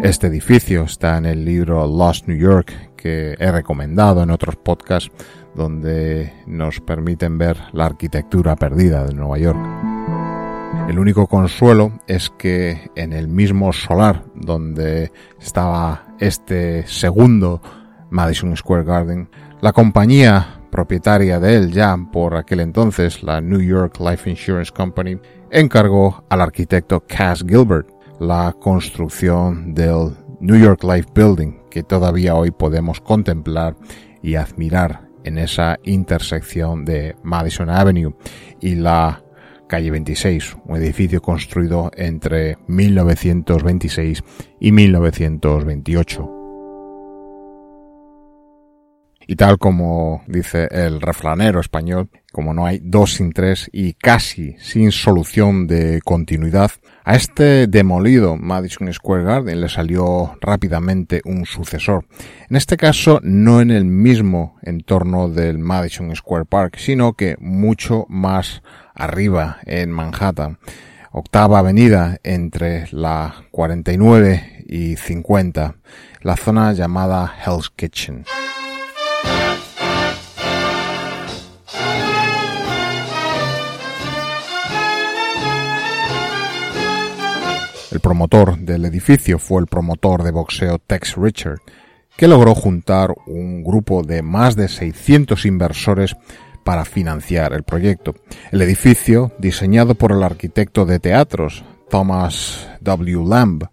Este 0.02 0.28
edificio 0.28 0.84
está 0.84 1.18
en 1.18 1.26
el 1.26 1.44
libro 1.44 1.84
Lost 1.84 2.28
New 2.28 2.38
York 2.38 2.92
que 2.96 3.34
he 3.40 3.50
recomendado 3.50 4.22
en 4.22 4.30
otros 4.30 4.54
podcasts 4.54 5.10
donde 5.56 6.32
nos 6.46 6.80
permiten 6.80 7.38
ver 7.38 7.56
la 7.72 7.86
arquitectura 7.86 8.54
perdida 8.54 9.04
de 9.04 9.14
Nueva 9.14 9.38
York. 9.38 9.93
El 10.88 10.98
único 10.98 11.26
consuelo 11.26 11.92
es 12.06 12.30
que 12.30 12.90
en 12.94 13.12
el 13.12 13.28
mismo 13.28 13.72
solar 13.72 14.24
donde 14.34 15.10
estaba 15.40 16.04
este 16.20 16.86
segundo 16.86 17.60
Madison 18.10 18.56
Square 18.56 18.84
Garden, 18.84 19.28
la 19.60 19.72
compañía 19.72 20.60
propietaria 20.70 21.40
de 21.40 21.56
él 21.56 21.72
ya 21.72 21.96
por 22.12 22.36
aquel 22.36 22.60
entonces, 22.60 23.22
la 23.22 23.40
New 23.40 23.60
York 23.60 23.98
Life 23.98 24.28
Insurance 24.28 24.72
Company, 24.72 25.18
encargó 25.50 26.24
al 26.28 26.40
arquitecto 26.40 27.04
Cass 27.06 27.44
Gilbert 27.46 27.88
la 28.20 28.54
construcción 28.60 29.74
del 29.74 30.16
New 30.40 30.56
York 30.56 30.84
Life 30.84 31.08
Building 31.14 31.64
que 31.70 31.82
todavía 31.82 32.34
hoy 32.36 32.50
podemos 32.52 33.00
contemplar 33.00 33.74
y 34.22 34.36
admirar 34.36 35.08
en 35.24 35.38
esa 35.38 35.78
intersección 35.82 36.84
de 36.84 37.16
Madison 37.22 37.68
Avenue 37.68 38.14
y 38.60 38.76
la 38.76 39.23
calle 39.68 39.90
26, 39.90 40.56
un 40.66 40.76
edificio 40.76 41.20
construido 41.22 41.90
entre 41.96 42.58
1926 42.66 44.22
y 44.60 44.72
1928. 44.72 46.43
Y 49.26 49.36
tal 49.36 49.58
como 49.58 50.22
dice 50.26 50.68
el 50.70 51.00
refranero 51.00 51.60
español, 51.60 52.10
como 52.32 52.52
no 52.52 52.66
hay 52.66 52.80
dos 52.82 53.14
sin 53.14 53.32
tres 53.32 53.70
y 53.72 53.94
casi 53.94 54.56
sin 54.58 54.92
solución 54.92 55.66
de 55.66 56.00
continuidad, 56.04 56.70
a 57.04 57.16
este 57.16 57.66
demolido 57.66 58.36
Madison 58.36 58.92
Square 58.92 59.24
Garden 59.24 59.60
le 59.60 59.68
salió 59.68 60.36
rápidamente 60.40 61.22
un 61.24 61.46
sucesor. 61.46 62.06
En 62.50 62.56
este 62.56 62.76
caso, 62.76 63.20
no 63.22 63.60
en 63.60 63.70
el 63.70 63.84
mismo 63.84 64.56
entorno 64.62 65.28
del 65.28 65.58
Madison 65.58 66.14
Square 66.14 66.46
Park, 66.46 66.76
sino 66.78 67.14
que 67.14 67.36
mucho 67.38 68.06
más 68.08 68.62
arriba 68.94 69.58
en 69.64 69.90
Manhattan, 69.90 70.58
octava 71.12 71.60
avenida 71.60 72.18
entre 72.24 72.86
la 72.90 73.46
49 73.50 74.64
y 74.66 74.96
50, 74.96 75.76
la 76.22 76.36
zona 76.36 76.72
llamada 76.72 77.32
Hell's 77.44 77.70
Kitchen. 77.70 78.24
Promotor 88.04 88.58
del 88.58 88.84
edificio 88.84 89.38
fue 89.38 89.62
el 89.62 89.66
promotor 89.66 90.24
de 90.24 90.30
boxeo 90.30 90.78
Tex 90.78 91.16
Richard, 91.16 91.60
que 92.18 92.28
logró 92.28 92.54
juntar 92.54 93.14
un 93.26 93.64
grupo 93.64 94.02
de 94.02 94.20
más 94.20 94.56
de 94.56 94.68
600 94.68 95.46
inversores 95.46 96.14
para 96.64 96.84
financiar 96.84 97.54
el 97.54 97.62
proyecto. 97.62 98.14
El 98.52 98.60
edificio, 98.60 99.32
diseñado 99.38 99.94
por 99.94 100.12
el 100.12 100.22
arquitecto 100.22 100.84
de 100.84 101.00
teatros 101.00 101.64
Thomas 101.88 102.68
W. 102.82 103.24
Lamb, 103.26 103.68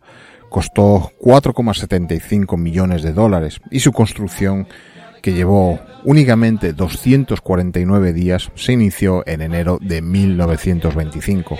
costó 0.50 1.11
4,75 1.19 2.57
millones 2.57 3.03
de 3.03 3.11
dólares 3.11 3.59
y 3.69 3.81
su 3.81 3.91
construcción, 3.91 4.65
que 5.21 5.33
llevó 5.33 5.77
únicamente 6.05 6.71
249 6.71 8.13
días, 8.13 8.50
se 8.55 8.71
inició 8.71 9.27
en 9.27 9.41
enero 9.41 9.77
de 9.81 10.01
1925. 10.01 11.57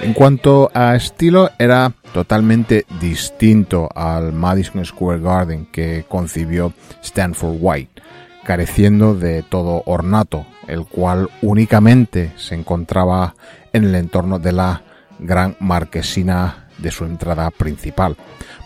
En 0.00 0.14
cuanto 0.14 0.70
a 0.74 0.94
estilo, 0.96 1.50
era 1.58 1.92
totalmente 2.12 2.86
distinto 3.00 3.88
al 3.94 4.32
Madison 4.32 4.84
Square 4.84 5.20
Garden 5.20 5.66
que 5.66 6.04
concibió 6.08 6.72
Stanford 7.02 7.56
White, 7.60 8.02
careciendo 8.44 9.14
de 9.14 9.42
todo 9.42 9.82
ornato, 9.86 10.46
el 10.66 10.86
cual 10.86 11.28
únicamente 11.40 12.32
se 12.36 12.54
encontraba 12.54 13.34
en 13.72 13.84
el 13.84 13.94
entorno 13.94 14.38
de 14.38 14.52
la 14.52 14.82
gran 15.18 15.56
marquesina 15.60 16.66
de 16.78 16.90
su 16.90 17.04
entrada 17.04 17.50
principal. 17.50 18.16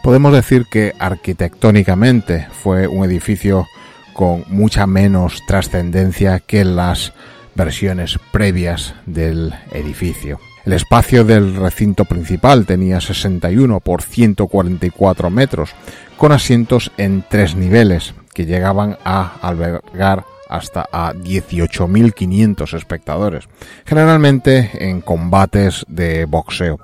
Podemos 0.02 0.32
decir 0.32 0.64
que 0.70 0.94
arquitectónicamente 0.98 2.48
fue 2.62 2.86
un 2.86 3.04
edificio 3.04 3.66
con 4.14 4.44
mucha 4.48 4.86
menos 4.86 5.42
trascendencia 5.46 6.40
que 6.40 6.64
las 6.64 7.12
versiones 7.54 8.18
previas 8.32 8.94
del 9.04 9.54
edificio. 9.72 10.40
El 10.66 10.72
espacio 10.72 11.24
del 11.24 11.54
recinto 11.54 12.04
principal 12.04 12.66
tenía 12.66 13.00
61 13.00 13.78
por 13.78 14.02
144 14.02 15.30
metros, 15.30 15.70
con 16.16 16.32
asientos 16.32 16.90
en 16.96 17.24
tres 17.28 17.54
niveles, 17.54 18.14
que 18.34 18.46
llegaban 18.46 18.98
a 19.04 19.36
albergar 19.42 20.24
hasta 20.48 20.88
a 20.90 21.14
18.500 21.14 22.76
espectadores, 22.76 23.44
generalmente 23.84 24.70
en 24.80 25.02
combates 25.02 25.84
de 25.86 26.24
boxeo. 26.24 26.80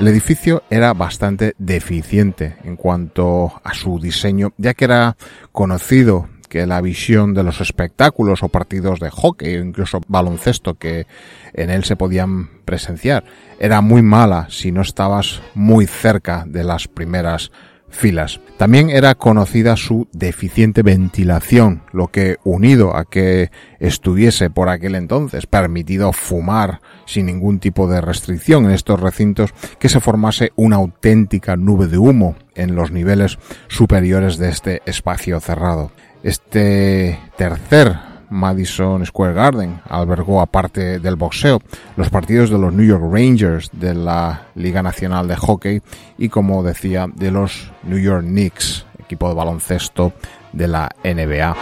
El 0.00 0.08
edificio 0.08 0.64
era 0.70 0.94
bastante 0.94 1.54
deficiente 1.58 2.56
en 2.64 2.74
cuanto 2.74 3.60
a 3.62 3.72
su 3.72 4.00
diseño, 4.00 4.52
ya 4.56 4.74
que 4.74 4.86
era 4.86 5.16
conocido 5.52 6.28
que 6.54 6.66
la 6.68 6.80
visión 6.80 7.34
de 7.34 7.42
los 7.42 7.60
espectáculos 7.60 8.44
o 8.44 8.48
partidos 8.48 9.00
de 9.00 9.10
hockey 9.10 9.56
o 9.56 9.64
incluso 9.64 10.00
baloncesto 10.06 10.74
que 10.74 11.08
en 11.52 11.68
él 11.68 11.82
se 11.82 11.96
podían 11.96 12.60
presenciar 12.64 13.24
era 13.58 13.80
muy 13.80 14.02
mala 14.02 14.46
si 14.50 14.70
no 14.70 14.80
estabas 14.82 15.42
muy 15.56 15.88
cerca 15.88 16.44
de 16.46 16.62
las 16.62 16.86
primeras 16.86 17.50
filas. 17.88 18.40
También 18.56 18.88
era 18.88 19.16
conocida 19.16 19.76
su 19.76 20.06
deficiente 20.12 20.82
ventilación, 20.82 21.82
lo 21.90 22.06
que 22.06 22.36
unido 22.44 22.96
a 22.96 23.04
que 23.04 23.50
estuviese 23.80 24.48
por 24.48 24.68
aquel 24.68 24.94
entonces 24.94 25.48
permitido 25.48 26.12
fumar 26.12 26.80
sin 27.04 27.26
ningún 27.26 27.58
tipo 27.58 27.88
de 27.88 28.00
restricción 28.00 28.66
en 28.66 28.70
estos 28.70 29.00
recintos, 29.00 29.50
que 29.80 29.88
se 29.88 29.98
formase 29.98 30.52
una 30.54 30.76
auténtica 30.76 31.56
nube 31.56 31.88
de 31.88 31.98
humo 31.98 32.36
en 32.54 32.76
los 32.76 32.92
niveles 32.92 33.40
superiores 33.66 34.38
de 34.38 34.50
este 34.50 34.82
espacio 34.86 35.40
cerrado. 35.40 35.90
Este 36.24 37.20
tercer 37.36 37.98
Madison 38.30 39.04
Square 39.04 39.34
Garden 39.34 39.82
albergó, 39.86 40.40
aparte 40.40 40.98
del 40.98 41.16
boxeo, 41.16 41.60
los 41.98 42.08
partidos 42.08 42.48
de 42.48 42.56
los 42.56 42.72
New 42.72 42.86
York 42.86 43.04
Rangers 43.12 43.68
de 43.72 43.94
la 43.94 44.46
Liga 44.54 44.82
Nacional 44.82 45.28
de 45.28 45.36
Hockey 45.36 45.82
y, 46.16 46.30
como 46.30 46.62
decía, 46.62 47.08
de 47.14 47.30
los 47.30 47.70
New 47.82 47.98
York 47.98 48.24
Knicks, 48.24 48.86
equipo 48.98 49.28
de 49.28 49.34
baloncesto 49.34 50.14
de 50.54 50.66
la 50.66 50.88
NBA. 51.04 51.54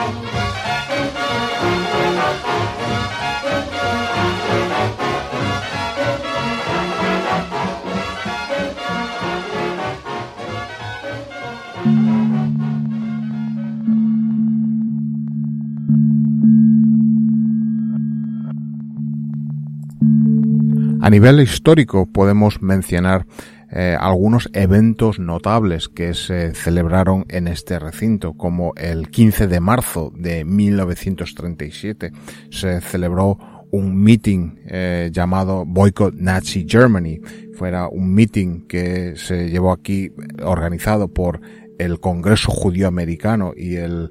Nivel 21.12 21.40
histórico 21.40 22.07
podemos 22.07 22.62
mencionar 22.62 23.27
eh, 23.70 23.94
algunos 24.01 24.48
eventos 24.55 25.18
notables 25.18 25.90
que 25.90 26.14
se 26.14 26.55
celebraron 26.55 27.27
en 27.29 27.48
este 27.48 27.79
recinto, 27.79 28.33
como 28.33 28.72
el 28.77 29.11
15 29.11 29.46
de 29.46 29.61
marzo 29.61 30.11
de 30.16 30.46
1937 30.46 32.12
se 32.48 32.81
celebró 32.81 33.37
un 33.70 33.94
meeting 34.03 34.57
eh, 34.66 35.11
llamado 35.12 35.66
Boycott 35.66 36.14
Nazi 36.14 36.64
Germany. 36.66 37.20
Fuera 37.57 37.88
un 37.88 38.14
meeting 38.14 38.66
que 38.66 39.12
se 39.16 39.51
llevó 39.51 39.72
aquí 39.72 40.12
organizado 40.42 41.09
por 41.09 41.42
el 41.79 42.01
Congreso 42.01 42.51
Judío 42.51 42.88
Americano 42.88 43.53
y 43.55 43.77
el 43.77 44.09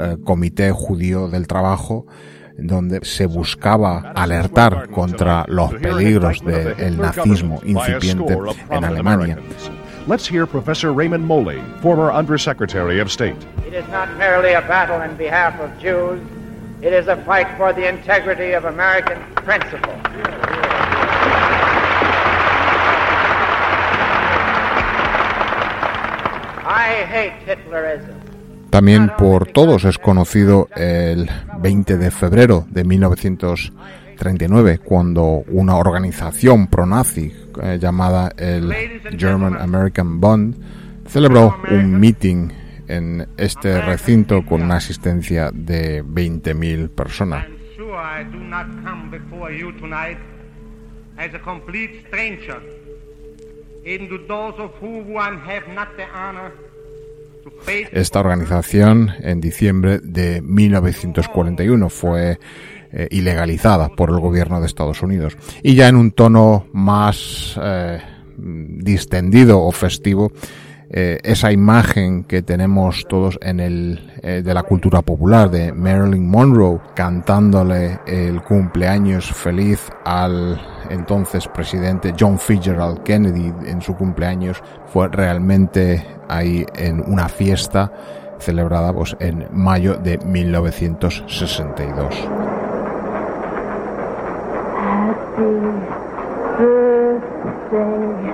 eh, 0.00 0.18
Comité 0.22 0.70
Judío 0.70 1.28
del 1.28 1.48
Trabajo 1.48 2.06
donde 2.56 3.04
se 3.04 3.26
buscaba 3.26 4.12
alertar 4.14 4.88
contra 4.90 5.44
los 5.48 5.74
peligros 5.74 6.40
del 6.44 6.98
nazismo 6.98 7.60
incipiente 7.64 8.36
en 8.70 8.84
Alemania. 8.84 9.38
Let's 10.06 10.28
hear 10.28 10.46
Professor 10.46 10.92
Raymond 10.92 11.24
Moley, 11.24 11.62
former 11.80 12.10
Undersecretary 12.10 13.00
of 13.00 13.10
State. 13.10 13.38
It 13.66 13.72
is 13.72 13.88
not 13.88 14.08
merely 14.18 14.52
a 14.52 14.60
battle 14.60 15.00
in 15.00 15.16
behalf 15.16 15.58
of 15.60 15.70
Jews, 15.80 16.20
it 16.82 16.92
is 16.92 17.08
a 17.08 17.16
fight 17.24 17.46
for 17.56 17.72
the 17.72 17.88
integrity 17.88 18.52
of 18.52 18.66
American 18.66 19.18
principle. 19.36 19.94
I 26.66 27.06
hate 27.08 27.32
Hitlerism. 27.46 28.23
También 28.74 29.12
por 29.16 29.46
todos 29.46 29.84
es 29.84 29.98
conocido 29.98 30.68
el 30.74 31.30
20 31.60 31.96
de 31.96 32.10
febrero 32.10 32.66
de 32.68 32.82
1939, 32.82 34.80
cuando 34.82 35.44
una 35.46 35.76
organización 35.76 36.66
pro-nazi 36.66 37.32
eh, 37.62 37.78
llamada 37.80 38.32
el 38.36 38.74
German 39.16 39.56
American 39.60 40.20
Bund 40.20 40.56
celebró 41.06 41.56
un 41.70 42.00
meeting 42.00 42.48
en 42.88 43.28
este 43.36 43.80
recinto 43.80 44.44
con 44.44 44.62
una 44.62 44.78
asistencia 44.78 45.52
de 45.54 46.02
20.000 46.02 46.88
personas. 46.88 47.46
Esta 57.92 58.20
organización 58.20 59.12
en 59.20 59.40
diciembre 59.40 60.00
de 60.02 60.40
1941 60.42 61.88
fue 61.90 62.38
eh, 62.92 63.08
ilegalizada 63.10 63.88
por 63.88 64.10
el 64.10 64.20
gobierno 64.20 64.60
de 64.60 64.66
Estados 64.66 65.02
Unidos. 65.02 65.36
Y 65.62 65.74
ya 65.74 65.88
en 65.88 65.96
un 65.96 66.12
tono 66.12 66.66
más 66.72 67.58
eh, 67.60 68.00
distendido 68.36 69.60
o 69.60 69.72
festivo, 69.72 70.32
eh, 70.90 71.18
esa 71.22 71.52
imagen 71.52 72.24
que 72.24 72.42
tenemos 72.42 73.06
todos 73.08 73.38
en 73.42 73.60
el 73.60 74.12
de 74.22 74.54
la 74.54 74.62
cultura 74.62 75.02
popular 75.02 75.50
de 75.50 75.72
Marilyn 75.72 76.26
Monroe 76.26 76.80
cantándole 76.94 78.00
el 78.06 78.42
cumpleaños 78.42 79.30
feliz 79.30 79.90
al 80.04 80.58
entonces 80.88 81.46
presidente 81.48 82.14
John 82.18 82.38
Fitzgerald 82.38 83.02
Kennedy 83.02 83.52
en 83.66 83.82
su 83.82 83.94
cumpleaños 83.94 84.62
fue 84.86 85.08
realmente 85.08 86.06
ahí 86.28 86.64
en 86.74 87.02
una 87.06 87.28
fiesta 87.28 87.92
celebrada 88.38 88.92
pues, 88.92 89.16
en 89.20 89.46
mayo 89.52 89.96
de 89.96 90.18
1962. 90.18 92.28
Happy 95.36 95.44
birthday 97.70 98.33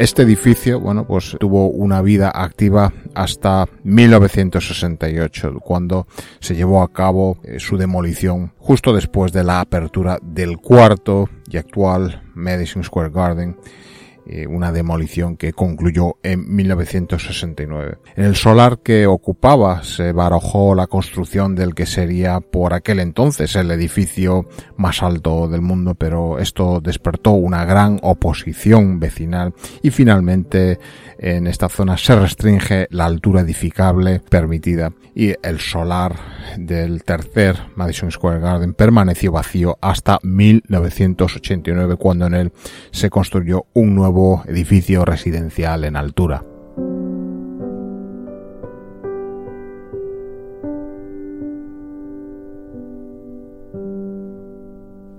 Este 0.00 0.22
edificio, 0.22 0.80
bueno, 0.80 1.06
pues 1.06 1.36
tuvo 1.38 1.68
una 1.68 2.00
vida 2.00 2.32
activa 2.34 2.90
hasta 3.14 3.68
1968, 3.82 5.58
cuando 5.62 6.06
se 6.38 6.54
llevó 6.54 6.80
a 6.80 6.90
cabo 6.90 7.36
eh, 7.44 7.60
su 7.60 7.76
demolición 7.76 8.54
justo 8.56 8.94
después 8.94 9.30
de 9.30 9.44
la 9.44 9.60
apertura 9.60 10.18
del 10.22 10.56
cuarto 10.56 11.28
y 11.50 11.58
actual 11.58 12.22
Madison 12.32 12.82
Square 12.82 13.10
Garden 13.10 13.58
eh, 14.32 14.46
una 14.46 14.70
demolición 14.70 15.36
que 15.36 15.52
concluyó 15.52 16.18
en 16.22 16.54
1969. 16.54 17.98
En 18.14 18.24
el 18.24 18.36
solar 18.36 18.78
que 18.78 19.08
ocupaba 19.08 19.82
se 19.82 20.12
barajó 20.12 20.76
la 20.76 20.86
construcción 20.86 21.56
del 21.56 21.74
que 21.74 21.84
sería 21.84 22.38
por 22.38 22.72
aquel 22.72 23.00
entonces 23.00 23.56
el 23.56 23.72
edificio 23.72 24.46
más 24.76 25.02
alto 25.02 25.48
del 25.48 25.62
mundo, 25.62 25.96
pero 25.96 26.38
esto 26.38 26.80
despertó 26.80 27.32
una 27.32 27.64
gran 27.64 27.98
oposición 28.02 29.00
vecinal 29.00 29.52
y 29.82 29.90
finalmente 29.90 30.78
en 31.22 31.46
esta 31.46 31.68
zona 31.68 31.98
se 31.98 32.16
restringe 32.16 32.86
la 32.90 33.04
altura 33.04 33.42
edificable 33.42 34.20
permitida 34.30 34.92
y 35.14 35.34
el 35.42 35.60
solar 35.60 36.16
del 36.56 37.04
tercer 37.04 37.58
Madison 37.76 38.10
Square 38.10 38.40
Garden 38.40 38.72
permaneció 38.72 39.30
vacío 39.30 39.76
hasta 39.82 40.18
1989 40.22 41.96
cuando 41.96 42.26
en 42.26 42.34
él 42.34 42.52
se 42.90 43.10
construyó 43.10 43.66
un 43.74 43.94
nuevo 43.94 44.42
edificio 44.46 45.04
residencial 45.04 45.84
en 45.84 45.96
altura. 45.96 46.42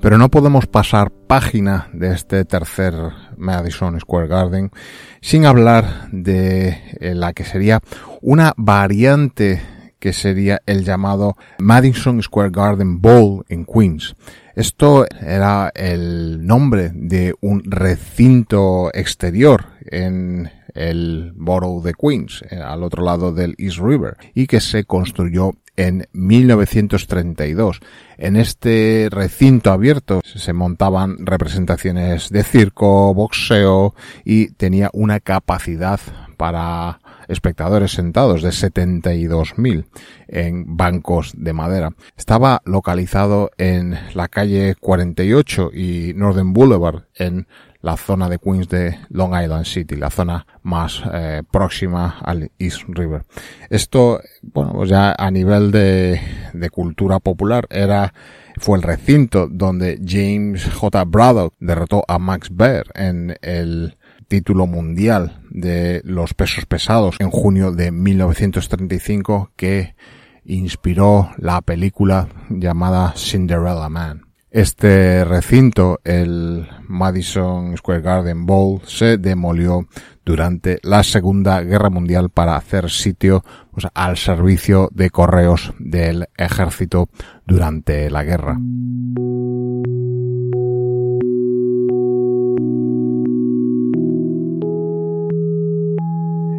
Pero 0.01 0.17
no 0.17 0.29
podemos 0.29 0.65
pasar 0.65 1.11
página 1.11 1.89
de 1.93 2.11
este 2.13 2.43
tercer 2.43 2.95
Madison 3.41 3.99
Square 3.99 4.27
Garden 4.27 4.71
sin 5.19 5.45
hablar 5.45 6.09
de 6.11 6.69
eh, 6.99 7.13
la 7.15 7.33
que 7.33 7.43
sería 7.43 7.81
una 8.21 8.53
variante 8.55 9.61
que 9.99 10.13
sería 10.13 10.61
el 10.65 10.83
llamado 10.83 11.37
Madison 11.59 12.21
Square 12.23 12.49
Garden 12.51 13.01
Bowl 13.01 13.45
en 13.49 13.65
Queens. 13.65 14.15
Esto 14.55 15.05
era 15.21 15.71
el 15.75 16.45
nombre 16.45 16.91
de 16.93 17.35
un 17.41 17.63
recinto 17.65 18.89
exterior 18.93 19.65
en 19.85 20.49
el 20.73 21.33
borough 21.35 21.83
de 21.83 21.93
Queens, 21.93 22.43
eh, 22.49 22.55
al 22.55 22.83
otro 22.83 23.03
lado 23.03 23.33
del 23.33 23.55
East 23.57 23.77
River, 23.79 24.17
y 24.33 24.47
que 24.47 24.59
se 24.59 24.85
construyó 24.85 25.53
en 25.81 26.07
1932. 26.13 27.79
En 28.17 28.35
este 28.35 29.07
recinto 29.09 29.71
abierto 29.71 30.21
se 30.23 30.53
montaban 30.53 31.25
representaciones 31.25 32.29
de 32.29 32.43
circo, 32.43 33.13
boxeo 33.15 33.95
y 34.23 34.49
tenía 34.49 34.91
una 34.93 35.19
capacidad 35.19 35.99
para 36.37 36.99
espectadores 37.27 37.93
sentados 37.93 38.43
de 38.43 38.49
72.000 38.49 39.85
en 40.27 40.77
bancos 40.77 41.33
de 41.35 41.53
madera. 41.53 41.93
Estaba 42.15 42.61
localizado 42.65 43.49
en 43.57 43.97
la 44.13 44.27
calle 44.27 44.75
48 44.79 45.71
y 45.73 46.13
Northern 46.15 46.53
Boulevard 46.53 47.05
en 47.15 47.47
la 47.81 47.97
zona 47.97 48.29
de 48.29 48.39
Queens 48.39 48.69
de 48.69 48.97
Long 49.09 49.33
Island 49.41 49.65
City, 49.65 49.95
la 49.95 50.09
zona 50.09 50.45
más 50.63 51.01
eh, 51.11 51.41
próxima 51.49 52.19
al 52.23 52.51
East 52.59 52.83
River. 52.87 53.23
Esto, 53.69 54.21
bueno, 54.41 54.73
pues 54.73 54.89
ya 54.89 55.15
a 55.17 55.31
nivel 55.31 55.71
de, 55.71 56.21
de 56.53 56.69
cultura 56.69 57.19
popular 57.19 57.67
era 57.69 58.13
fue 58.57 58.77
el 58.77 58.83
recinto 58.83 59.47
donde 59.47 59.99
James 60.05 60.71
J. 60.73 61.03
Braddock 61.05 61.55
derrotó 61.59 62.03
a 62.07 62.19
Max 62.19 62.49
Baer 62.51 62.85
en 62.93 63.35
el 63.41 63.97
título 64.27 64.67
mundial 64.67 65.41
de 65.49 66.01
los 66.05 66.33
pesos 66.33 66.65
pesados 66.65 67.15
en 67.19 67.31
junio 67.31 67.71
de 67.71 67.91
1935 67.91 69.51
que 69.55 69.95
inspiró 70.45 71.31
la 71.37 71.61
película 71.61 72.27
llamada 72.49 73.13
Cinderella 73.15 73.89
Man. 73.89 74.30
Este 74.51 75.23
recinto, 75.23 76.01
el 76.03 76.67
Madison 76.85 77.77
Square 77.77 78.01
Garden 78.01 78.45
Bowl, 78.45 78.81
se 78.85 79.17
demolió 79.17 79.87
durante 80.25 80.77
la 80.83 81.03
Segunda 81.03 81.61
Guerra 81.61 81.89
Mundial 81.89 82.31
para 82.31 82.57
hacer 82.57 82.89
sitio 82.89 83.45
pues, 83.71 83.87
al 83.93 84.17
servicio 84.17 84.89
de 84.91 85.09
correos 85.09 85.73
del 85.79 86.27
ejército 86.35 87.07
durante 87.47 88.09
la 88.09 88.25
guerra. 88.25 88.57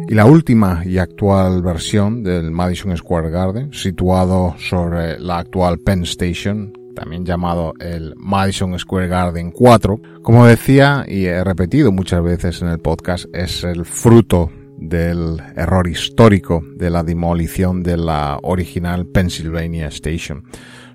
Y 0.09 0.15
la 0.15 0.25
última 0.25 0.81
y 0.83 0.97
actual 0.97 1.61
versión 1.61 2.23
del 2.23 2.49
Madison 2.49 2.97
Square 2.97 3.29
Garden, 3.29 3.71
situado 3.71 4.55
sobre 4.57 5.19
la 5.19 5.37
actual 5.37 5.77
Penn 5.77 6.01
Station, 6.03 6.73
también 6.93 7.25
llamado 7.25 7.73
el 7.79 8.13
Madison 8.17 8.77
Square 8.77 9.07
Garden 9.07 9.51
4. 9.51 10.01
Como 10.21 10.45
decía 10.45 11.05
y 11.07 11.25
he 11.25 11.43
repetido 11.43 11.91
muchas 11.91 12.23
veces 12.23 12.61
en 12.61 12.69
el 12.69 12.79
podcast, 12.79 13.25
es 13.33 13.63
el 13.63 13.85
fruto 13.85 14.51
del 14.77 15.41
error 15.55 15.87
histórico 15.87 16.63
de 16.75 16.89
la 16.89 17.03
demolición 17.03 17.83
de 17.83 17.97
la 17.97 18.39
original 18.43 19.05
Pennsylvania 19.07 19.87
Station, 19.87 20.43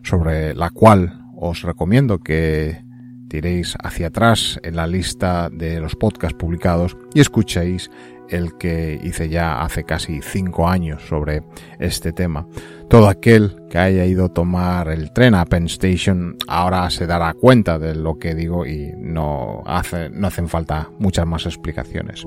sobre 0.03 0.55
la 0.55 0.71
cual 0.71 1.21
os 1.37 1.63
recomiendo 1.63 2.19
que 2.19 2.83
tiréis 3.29 3.77
hacia 3.83 4.09
atrás 4.09 4.59
en 4.63 4.77
la 4.77 4.87
lista 4.87 5.51
de 5.51 5.81
los 5.81 5.95
podcasts 5.95 6.37
publicados 6.39 6.97
y 7.15 7.21
escuchéis 7.21 7.91
el 8.29 8.57
que 8.59 8.99
hice 9.03 9.29
ya 9.29 9.63
hace 9.63 9.85
casi 9.85 10.21
cinco 10.23 10.69
años 10.69 11.03
sobre 11.09 11.43
este 11.79 12.13
tema. 12.13 12.47
Todo 12.89 13.09
aquel 13.09 13.55
que 13.69 13.77
haya 13.77 14.07
ido 14.07 14.25
a 14.25 14.29
tomar 14.31 14.89
el 14.89 15.13
tren 15.13 15.35
a 15.35 15.45
Penn 15.45 15.67
Station 15.67 16.37
ahora 16.47 16.89
se 16.89 17.07
dará 17.07 17.35
cuenta 17.35 17.79
de 17.79 17.95
lo 17.95 18.19
que 18.19 18.35
digo 18.35 18.65
y 18.65 18.93
no, 18.97 19.63
hace, 19.67 20.09
no 20.09 20.29
hacen 20.29 20.49
falta 20.49 20.89
muchas 20.99 21.27
más 21.27 21.45
explicaciones. 21.45 22.25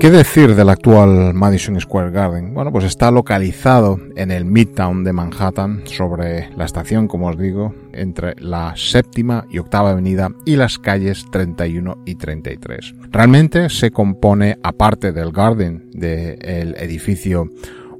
¿Qué 0.00 0.10
decir 0.10 0.54
del 0.54 0.68
actual 0.68 1.34
Madison 1.34 1.80
Square 1.80 2.10
Garden? 2.10 2.52
Bueno, 2.52 2.72
pues 2.72 2.84
está 2.84 3.10
localizado 3.10 3.98
en 4.16 4.30
el 4.30 4.44
Midtown 4.44 5.04
de 5.04 5.12
Manhattan, 5.12 5.82
sobre 5.86 6.50
la 6.56 6.64
estación, 6.64 7.06
como 7.06 7.28
os 7.28 7.38
digo, 7.38 7.74
entre 7.92 8.34
la 8.38 8.74
séptima 8.76 9.46
y 9.50 9.58
octava 9.58 9.90
avenida 9.90 10.30
y 10.44 10.56
las 10.56 10.78
calles 10.78 11.24
31 11.30 11.98
y 12.04 12.16
33. 12.16 12.94
Realmente 13.10 13.70
se 13.70 13.90
compone, 13.90 14.58
aparte 14.62 15.12
del 15.12 15.32
Garden, 15.32 15.90
del 15.92 16.74
edificio 16.78 17.48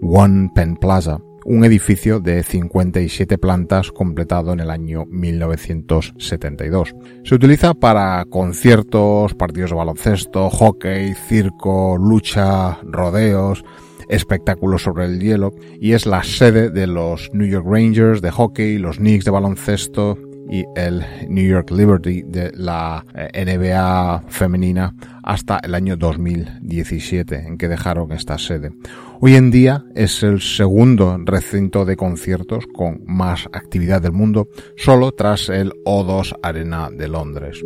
One 0.06 0.50
Penn 0.54 0.76
Plaza, 0.76 1.18
un 1.46 1.64
edificio 1.64 2.20
de 2.20 2.42
57 2.42 3.38
plantas 3.38 3.90
completado 3.90 4.52
en 4.52 4.60
el 4.60 4.70
año 4.70 5.06
1972. 5.06 6.94
Se 7.24 7.34
utiliza 7.34 7.72
para 7.72 8.22
conciertos, 8.26 9.34
partidos 9.34 9.70
de 9.70 9.76
baloncesto, 9.76 10.50
hockey, 10.50 11.14
circo, 11.14 11.96
lucha, 11.96 12.78
rodeos, 12.82 13.64
espectáculos 14.10 14.82
sobre 14.82 15.06
el 15.06 15.20
hielo 15.20 15.54
y 15.80 15.92
es 15.92 16.04
la 16.04 16.22
sede 16.22 16.68
de 16.68 16.86
los 16.86 17.30
New 17.32 17.48
York 17.48 17.66
Rangers 17.66 18.20
de 18.20 18.30
hockey, 18.30 18.76
los 18.76 18.98
Knicks 18.98 19.24
de 19.24 19.30
baloncesto 19.30 20.18
y 20.50 20.64
el 20.76 21.04
New 21.28 21.46
York 21.46 21.70
Liberty 21.70 22.22
de 22.22 22.52
la 22.54 23.04
eh, 23.14 23.44
NBA 23.44 24.24
femenina 24.28 24.94
hasta 25.22 25.58
el 25.62 25.74
año 25.74 25.96
2017 25.96 27.46
en 27.46 27.58
que 27.58 27.68
dejaron 27.68 28.12
esta 28.12 28.38
sede. 28.38 28.72
Hoy 29.20 29.36
en 29.36 29.50
día 29.50 29.84
es 29.94 30.22
el 30.22 30.40
segundo 30.40 31.16
recinto 31.24 31.84
de 31.84 31.96
conciertos 31.96 32.66
con 32.66 33.02
más 33.06 33.46
actividad 33.52 34.02
del 34.02 34.12
mundo, 34.12 34.48
solo 34.76 35.12
tras 35.12 35.48
el 35.48 35.72
O2 35.84 36.36
Arena 36.42 36.90
de 36.90 37.08
Londres. 37.08 37.62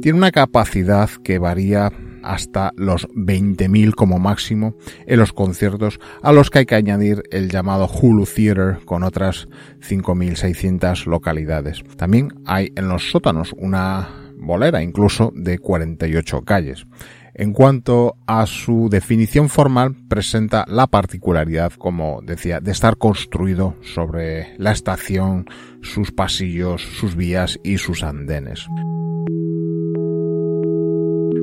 Tiene 0.00 0.16
una 0.16 0.30
capacidad 0.30 1.10
que 1.22 1.38
varía 1.38 1.92
hasta 2.22 2.72
los 2.76 3.08
20.000 3.08 3.94
como 3.94 4.18
máximo 4.18 4.74
en 5.06 5.18
los 5.18 5.32
conciertos 5.32 6.00
a 6.22 6.32
los 6.32 6.50
que 6.50 6.60
hay 6.60 6.66
que 6.66 6.74
añadir 6.74 7.22
el 7.30 7.50
llamado 7.50 7.88
Hulu 7.88 8.26
Theater 8.26 8.78
con 8.84 9.02
otras 9.02 9.48
5.600 9.80 11.06
localidades. 11.06 11.82
También 11.96 12.34
hay 12.46 12.72
en 12.76 12.88
los 12.88 13.10
sótanos 13.10 13.54
una 13.58 14.08
bolera 14.40 14.82
incluso 14.82 15.32
de 15.34 15.58
48 15.58 16.42
calles. 16.42 16.86
En 17.34 17.52
cuanto 17.52 18.16
a 18.26 18.44
su 18.46 18.88
definición 18.90 19.48
formal, 19.48 19.94
presenta 20.08 20.64
la 20.66 20.88
particularidad, 20.88 21.72
como 21.72 22.20
decía, 22.22 22.60
de 22.60 22.72
estar 22.72 22.96
construido 22.96 23.76
sobre 23.82 24.54
la 24.58 24.72
estación, 24.72 25.46
sus 25.80 26.10
pasillos, 26.10 26.82
sus 26.82 27.14
vías 27.14 27.58
y 27.62 27.78
sus 27.78 28.02
andenes. 28.02 28.66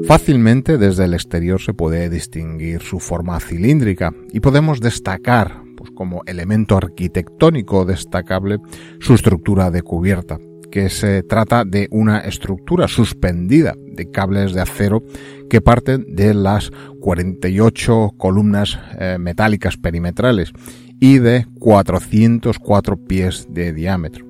Fácilmente 0.08 0.78
desde 0.78 1.04
el 1.04 1.13
exterior 1.13 1.62
se 1.62 1.74
puede 1.74 2.10
distinguir 2.10 2.82
su 2.82 3.02
forma 3.02 3.38
cilíndrica 3.41 4.13
y 4.32 4.39
podemos 4.39 4.80
destacar 4.80 5.63
pues, 5.76 5.91
como 5.91 6.22
elemento 6.26 6.78
arquitectónico 6.78 7.84
destacable 7.84 8.60
su 9.02 9.15
estructura 9.15 9.70
de 9.70 9.82
cubierta, 9.82 10.39
que 10.72 10.89
se 10.89 11.24
trata 11.24 11.65
de 11.65 11.89
una 11.91 12.20
estructura 12.20 12.88
suspendida 12.88 13.76
de 13.86 14.10
cables 14.10 14.54
de 14.54 14.62
acero 14.62 15.04
que 15.50 15.60
parten 15.60 16.06
de 16.08 16.34
las 16.34 16.72
48 17.02 18.13
columnas 18.17 18.80
eh, 18.98 19.17
metálicas 19.20 19.76
perimetrales 19.76 20.54
y 21.02 21.20
de 21.20 21.48
404 21.60 22.98
pies 23.06 23.46
de 23.50 23.74
diámetro. 23.74 24.26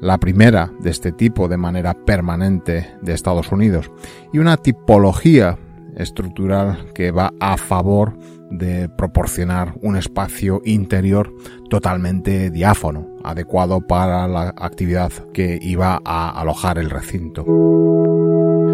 La 0.00 0.18
primera 0.18 0.70
de 0.80 0.90
este 0.90 1.12
tipo 1.12 1.48
de 1.48 1.56
manera 1.56 1.94
permanente 1.94 2.96
de 3.02 3.14
Estados 3.14 3.50
Unidos 3.50 3.90
y 4.32 4.38
una 4.38 4.56
tipología 4.56 5.58
estructural 5.96 6.92
que 6.94 7.10
va 7.10 7.32
a 7.40 7.56
favor 7.56 8.16
de 8.50 8.88
proporcionar 8.88 9.74
un 9.82 9.96
espacio 9.96 10.62
interior 10.64 11.34
totalmente 11.68 12.50
diáfano, 12.50 13.08
adecuado 13.24 13.80
para 13.80 14.26
la 14.28 14.54
actividad 14.56 15.12
que 15.34 15.58
iba 15.60 16.00
a 16.04 16.30
alojar 16.40 16.78
el 16.78 16.90
recinto. 16.90 17.44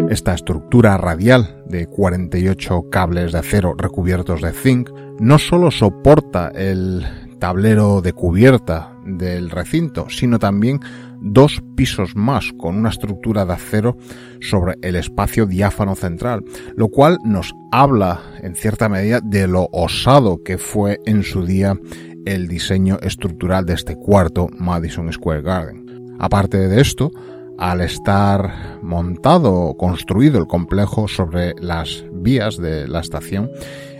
Esta 0.09 0.35
estructura 0.35 0.97
radial 0.97 1.63
de 1.65 1.87
48 1.87 2.89
cables 2.91 3.31
de 3.31 3.39
acero 3.39 3.73
recubiertos 3.75 4.41
de 4.41 4.51
zinc 4.51 4.89
no 5.19 5.39
solo 5.39 5.71
soporta 5.71 6.49
el 6.49 7.03
tablero 7.39 8.01
de 8.01 8.13
cubierta 8.13 8.95
del 9.05 9.49
recinto, 9.49 10.07
sino 10.09 10.39
también 10.39 10.79
dos 11.21 11.61
pisos 11.75 12.15
más 12.15 12.51
con 12.57 12.77
una 12.77 12.89
estructura 12.89 13.45
de 13.45 13.53
acero 13.53 13.97
sobre 14.41 14.75
el 14.81 14.95
espacio 14.95 15.45
diáfano 15.45 15.95
central, 15.95 16.43
lo 16.75 16.89
cual 16.89 17.17
nos 17.23 17.53
habla 17.71 18.21
en 18.41 18.55
cierta 18.55 18.89
medida 18.89 19.19
de 19.21 19.47
lo 19.47 19.69
osado 19.71 20.43
que 20.43 20.57
fue 20.57 20.99
en 21.05 21.23
su 21.23 21.45
día 21.45 21.79
el 22.25 22.47
diseño 22.47 22.97
estructural 23.01 23.65
de 23.65 23.73
este 23.73 23.95
cuarto 23.95 24.49
Madison 24.57 25.11
Square 25.11 25.41
Garden. 25.41 26.15
Aparte 26.19 26.67
de 26.67 26.81
esto, 26.81 27.11
al 27.57 27.81
estar 27.81 28.79
montado 28.81 29.53
o 29.53 29.77
construido 29.77 30.39
el 30.39 30.47
complejo 30.47 31.07
sobre 31.07 31.53
las 31.59 32.03
vías 32.11 32.57
de 32.57 32.87
la 32.87 32.99
estación, 32.99 33.49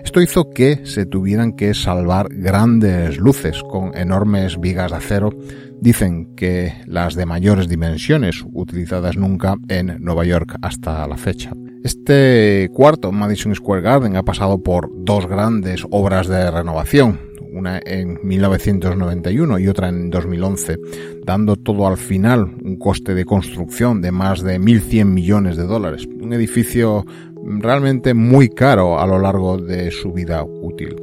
esto 0.06 0.22
hizo 0.22 0.52
que 0.52 0.86
se 0.86 1.08
tuvieran 1.08 1.54
que 1.54 1.74
salvar 1.74 2.30
grandes 2.30 3.18
luces 3.18 3.64
con 3.64 3.98
enormes 3.98 4.60
vigas 4.60 4.92
de 4.92 4.98
acero, 4.98 5.32
dicen 5.82 6.36
que 6.36 6.74
las 6.86 7.16
de 7.16 7.26
mayores 7.26 7.68
dimensiones 7.68 8.46
utilizadas 8.54 9.18
nunca 9.18 9.56
en 9.68 9.98
Nueva 10.00 10.24
York 10.24 10.58
hasta 10.62 11.08
la 11.08 11.18
fecha. 11.18 11.52
Este 11.84 12.70
cuarto, 12.72 13.12
Madison 13.12 13.56
Square 13.56 13.82
Garden, 13.82 14.16
ha 14.16 14.24
pasado 14.24 14.62
por 14.62 14.90
dos 14.94 15.28
grandes 15.28 15.84
obras 15.90 16.28
de 16.28 16.50
renovación, 16.52 17.20
una 17.52 17.80
en 17.84 18.20
1991 18.24 19.60
y 19.60 19.68
otra 19.68 19.90
en 19.90 20.12
2011, 20.12 20.78
dando 21.26 21.56
todo 21.56 21.88
al 21.88 21.98
final 21.98 22.56
un 22.64 22.78
coste 22.78 23.16
de 23.16 23.26
construcción 23.26 24.02
de 24.02 24.12
más 24.12 24.44
de 24.44 24.60
1.100 24.60 25.06
millones 25.06 25.58
de 25.58 25.64
dólares. 25.64 26.08
Un 26.22 26.32
edificio 26.32 27.06
realmente 27.46 28.14
muy 28.14 28.50
caro 28.50 29.00
a 29.00 29.06
lo 29.06 29.20
largo 29.20 29.58
de 29.58 29.92
su 29.92 30.12
vida 30.12 30.44
útil. 30.44 30.96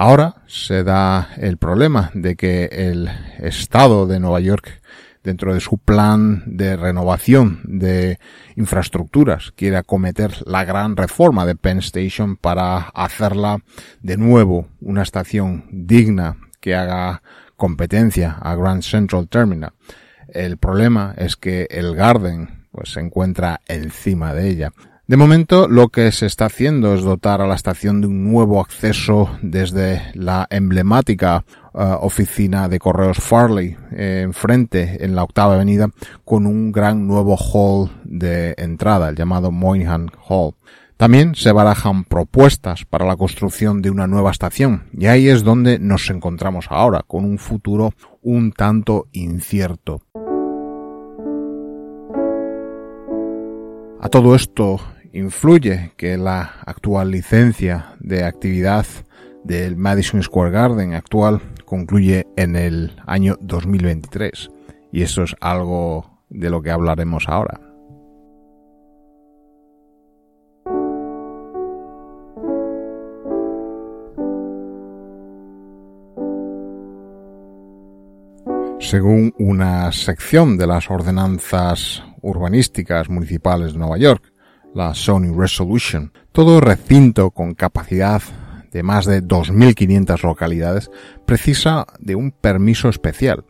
Ahora 0.00 0.36
se 0.46 0.84
da 0.84 1.30
el 1.38 1.56
problema 1.56 2.12
de 2.14 2.36
que 2.36 2.66
el 2.70 3.10
Estado 3.38 4.06
de 4.06 4.20
Nueva 4.20 4.38
York, 4.38 4.77
dentro 5.28 5.52
de 5.52 5.60
su 5.60 5.76
plan 5.76 6.42
de 6.46 6.74
renovación 6.74 7.60
de 7.64 8.18
infraestructuras, 8.56 9.52
quiere 9.54 9.76
acometer 9.76 10.32
la 10.46 10.64
gran 10.64 10.96
reforma 10.96 11.44
de 11.44 11.54
Penn 11.54 11.80
Station 11.80 12.38
para 12.38 12.78
hacerla 12.78 13.58
de 14.00 14.16
nuevo 14.16 14.68
una 14.80 15.02
estación 15.02 15.66
digna 15.70 16.38
que 16.60 16.74
haga 16.74 17.20
competencia 17.56 18.38
a 18.40 18.54
Grand 18.54 18.82
Central 18.82 19.28
Terminal. 19.28 19.72
El 20.28 20.56
problema 20.56 21.14
es 21.18 21.36
que 21.36 21.66
el 21.70 21.94
Garden 21.94 22.66
pues, 22.72 22.92
se 22.92 23.00
encuentra 23.00 23.60
encima 23.68 24.32
de 24.32 24.48
ella. 24.48 24.72
De 25.08 25.18
momento, 25.18 25.68
lo 25.68 25.88
que 25.88 26.10
se 26.10 26.24
está 26.24 26.46
haciendo 26.46 26.94
es 26.94 27.02
dotar 27.02 27.42
a 27.42 27.46
la 27.46 27.54
estación 27.54 28.00
de 28.00 28.06
un 28.06 28.30
nuevo 28.30 28.60
acceso 28.60 29.30
desde 29.42 30.02
la 30.14 30.46
emblemática 30.50 31.44
uh, 31.78 32.04
oficina 32.04 32.68
de 32.68 32.78
correos 32.78 33.18
Farley 33.18 33.76
eh, 33.92 34.22
enfrente 34.24 35.04
en 35.04 35.14
la 35.14 35.22
octava 35.22 35.54
avenida 35.54 35.88
con 36.24 36.46
un 36.46 36.72
gran 36.72 37.06
nuevo 37.06 37.36
hall 37.36 37.90
de 38.04 38.54
entrada, 38.58 39.08
el 39.08 39.16
llamado 39.16 39.50
Moynihan 39.50 40.10
Hall. 40.28 40.54
También 40.96 41.36
se 41.36 41.52
barajan 41.52 42.02
propuestas 42.02 42.84
para 42.84 43.06
la 43.06 43.16
construcción 43.16 43.82
de 43.82 43.90
una 43.90 44.08
nueva 44.08 44.32
estación 44.32 44.88
y 44.92 45.06
ahí 45.06 45.28
es 45.28 45.44
donde 45.44 45.78
nos 45.78 46.10
encontramos 46.10 46.66
ahora, 46.70 47.04
con 47.06 47.24
un 47.24 47.38
futuro 47.38 47.92
un 48.20 48.50
tanto 48.50 49.06
incierto. 49.12 50.02
A 54.00 54.08
todo 54.10 54.34
esto 54.34 54.80
influye 55.12 55.92
que 55.96 56.16
la 56.16 56.54
actual 56.66 57.12
licencia 57.12 57.96
de 58.00 58.24
actividad 58.24 58.86
del 59.44 59.76
Madison 59.76 60.22
Square 60.22 60.50
Garden 60.50 60.94
actual 60.94 61.40
concluye 61.68 62.26
en 62.36 62.56
el 62.56 62.96
año 63.06 63.36
2023 63.40 64.50
y 64.90 65.02
eso 65.02 65.22
es 65.22 65.36
algo 65.40 66.22
de 66.30 66.48
lo 66.48 66.62
que 66.62 66.70
hablaremos 66.70 67.28
ahora. 67.28 67.60
Según 78.80 79.34
una 79.38 79.92
sección 79.92 80.56
de 80.56 80.66
las 80.66 80.90
ordenanzas 80.90 82.02
urbanísticas 82.22 83.10
municipales 83.10 83.74
de 83.74 83.78
Nueva 83.78 83.98
York, 83.98 84.32
la 84.74 84.94
Sony 84.94 85.34
Resolution. 85.36 86.12
Todo 86.32 86.60
recinto 86.60 87.30
con 87.30 87.54
capacidad 87.54 88.22
de 88.78 88.84
más 88.84 89.06
de 89.06 89.24
2.500 89.24 90.22
localidades 90.22 90.88
precisa 91.26 91.84
de 91.98 92.14
un 92.14 92.30
permiso 92.30 92.88
especial. 92.88 93.44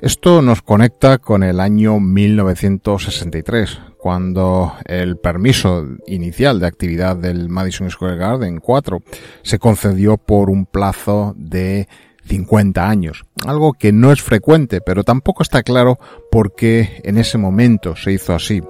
Esto 0.00 0.42
nos 0.42 0.62
conecta 0.62 1.18
con 1.18 1.42
el 1.42 1.58
año 1.58 1.98
1963, 1.98 3.80
cuando 3.98 4.74
el 4.84 5.16
permiso 5.16 5.88
inicial 6.06 6.60
de 6.60 6.68
actividad 6.68 7.16
del 7.16 7.48
Madison 7.48 7.90
Square 7.90 8.16
Garden 8.16 8.60
4 8.60 9.02
se 9.42 9.58
concedió 9.58 10.18
por 10.18 10.50
un 10.50 10.66
plazo 10.66 11.34
de 11.36 11.88
50 12.26 12.88
años, 12.88 13.24
algo 13.44 13.72
que 13.72 13.90
no 13.90 14.12
es 14.12 14.22
frecuente, 14.22 14.80
pero 14.80 15.02
tampoco 15.02 15.42
está 15.42 15.64
claro 15.64 15.98
por 16.30 16.54
qué 16.54 17.00
en 17.02 17.18
ese 17.18 17.38
momento 17.38 17.96
se 17.96 18.12
hizo 18.12 18.34
así. 18.34 18.62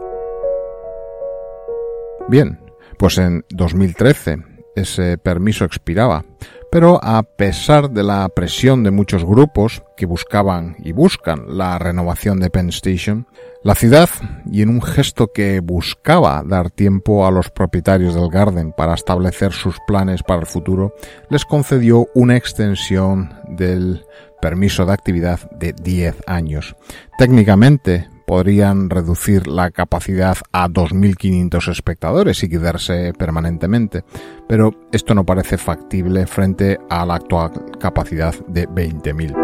Bien, 2.27 2.59
pues 2.97 3.19
en 3.19 3.45
2013 3.51 4.50
ese 4.81 5.19
permiso 5.19 5.65
expiraba, 5.65 6.25
pero 6.71 7.01
a 7.03 7.23
pesar 7.23 7.91
de 7.91 8.05
la 8.05 8.29
presión 8.29 8.85
de 8.85 8.91
muchos 8.91 9.25
grupos 9.25 9.83
que 9.97 10.07
buscaban 10.07 10.77
y 10.79 10.93
buscan 10.93 11.59
la 11.59 11.79
renovación 11.79 12.39
de 12.39 12.51
Penn 12.51 12.69
Station, 12.69 13.27
la 13.63 13.75
ciudad, 13.75 14.09
y 14.51 14.63
en 14.63 14.71
un 14.71 14.81
gesto 14.81 15.33
que 15.35 15.61
buscaba 15.61 16.43
dar 16.47 16.71
tiempo 16.71 17.27
a 17.27 17.31
los 17.31 17.51
propietarios 17.51 18.15
del 18.15 18.31
Garden 18.31 18.73
para 18.73 18.95
establecer 18.95 19.53
sus 19.53 19.77
planes 19.87 20.23
para 20.23 20.41
el 20.41 20.47
futuro, 20.47 20.95
les 21.29 21.45
concedió 21.45 22.07
una 22.15 22.37
extensión 22.37 23.35
del 23.49 24.05
permiso 24.41 24.87
de 24.87 24.93
actividad 24.93 25.41
de 25.51 25.73
10 25.75 26.23
años. 26.27 26.77
Técnicamente, 27.19 28.09
podrían 28.31 28.89
reducir 28.91 29.49
la 29.49 29.73
capacidad 29.73 30.37
a 30.53 30.69
2.500 30.69 31.69
espectadores 31.69 32.41
y 32.45 32.49
quedarse 32.49 33.13
permanentemente, 33.13 34.05
pero 34.47 34.71
esto 34.93 35.17
no 35.17 35.27
parece 35.27 35.59
factible 35.59 36.29
frente 36.29 36.79
a 36.89 37.05
la 37.05 37.17
actual 37.17 37.51
capacidad 37.81 38.33
de 38.47 38.69
20.000. 38.69 39.35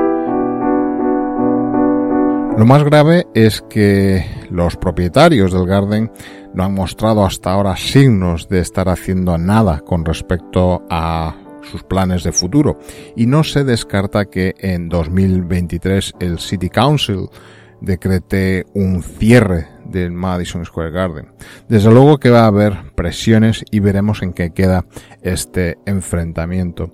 Lo 2.57 2.65
más 2.65 2.85
grave 2.85 3.27
es 3.35 3.61
que 3.69 4.25
los 4.51 4.77
propietarios 4.77 5.53
del 5.53 5.67
Garden 5.67 6.13
no 6.55 6.63
han 6.63 6.73
mostrado 6.73 7.27
hasta 7.27 7.51
ahora 7.51 7.75
signos 7.77 8.49
de 8.49 8.61
estar 8.61 8.89
haciendo 8.89 9.37
nada 9.37 9.81
con 9.81 10.05
respecto 10.05 10.85
a 10.89 11.35
sus 11.63 11.83
planes 11.83 12.23
de 12.23 12.31
futuro 12.31 12.79
y 13.17 13.27
no 13.27 13.43
se 13.43 13.65
descarta 13.65 14.27
que 14.27 14.55
en 14.59 14.89
2023 14.89 16.15
el 16.21 16.39
City 16.39 16.71
Council 16.71 17.29
decrete 17.81 18.65
un 18.75 19.03
cierre 19.03 19.69
del 19.85 20.13
Madison 20.13 20.65
Square 20.65 20.91
Garden. 20.91 21.29
Desde 21.69 21.91
luego 21.91 22.19
que 22.19 22.31
va 22.31 22.43
a 22.43 22.47
haber 22.49 22.93
presiones 22.95 23.65
y 23.71 23.81
veremos 23.81 24.23
en 24.23 24.33
qué 24.33 24.53
queda 24.53 24.85
este 25.23 25.79
enfrentamiento. 25.87 26.91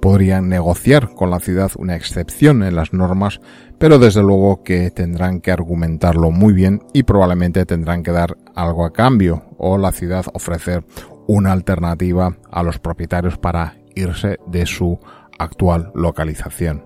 podrían 0.00 0.48
negociar 0.48 1.12
con 1.14 1.30
la 1.30 1.40
ciudad 1.40 1.72
una 1.76 1.96
excepción 1.96 2.62
en 2.62 2.76
las 2.76 2.92
normas, 2.92 3.40
pero 3.78 3.98
desde 3.98 4.22
luego 4.22 4.62
que 4.62 4.92
tendrán 4.92 5.40
que 5.40 5.50
argumentarlo 5.50 6.30
muy 6.30 6.52
bien 6.52 6.82
y 6.92 7.02
probablemente 7.02 7.66
tendrán 7.66 8.04
que 8.04 8.12
dar 8.12 8.36
algo 8.54 8.84
a 8.84 8.92
cambio 8.92 9.42
o 9.58 9.76
la 9.76 9.90
ciudad 9.90 10.24
ofrecer 10.34 10.84
una 11.26 11.50
alternativa 11.50 12.36
a 12.50 12.62
los 12.62 12.78
propietarios 12.78 13.38
para 13.38 13.76
irse 13.96 14.38
de 14.46 14.66
su 14.66 15.00
actual 15.38 15.90
localización. 15.94 16.84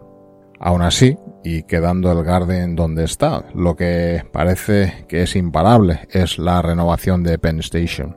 Aún 0.65 0.83
así, 0.83 1.17
y 1.43 1.65
quedando 1.65 2.13
el 2.13 2.23
Garden 2.23 2.77
donde 2.77 3.03
está, 3.03 3.45
lo 3.53 3.75
que 3.75 4.25
parece 4.33 5.05
que 5.09 5.23
es 5.23 5.35
imparable 5.35 6.07
es 6.13 6.39
la 6.39 6.63
renovación 6.63 7.25
de 7.25 7.37
Penn 7.37 7.59
Station. 7.59 8.17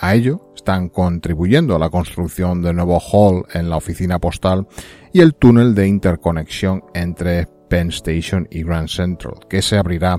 A 0.00 0.16
ello 0.16 0.52
están 0.56 0.88
contribuyendo 0.88 1.76
a 1.76 1.78
la 1.78 1.90
construcción 1.90 2.62
de 2.62 2.74
nuevo 2.74 2.98
hall 2.98 3.44
en 3.54 3.70
la 3.70 3.76
oficina 3.76 4.18
postal 4.18 4.66
y 5.12 5.20
el 5.20 5.36
túnel 5.36 5.72
de 5.76 5.86
interconexión 5.86 6.82
entre 6.94 7.46
Penn 7.68 7.90
Station 7.90 8.48
y 8.50 8.64
Grand 8.64 8.88
Central, 8.88 9.34
que 9.48 9.62
se 9.62 9.78
abrirá 9.78 10.18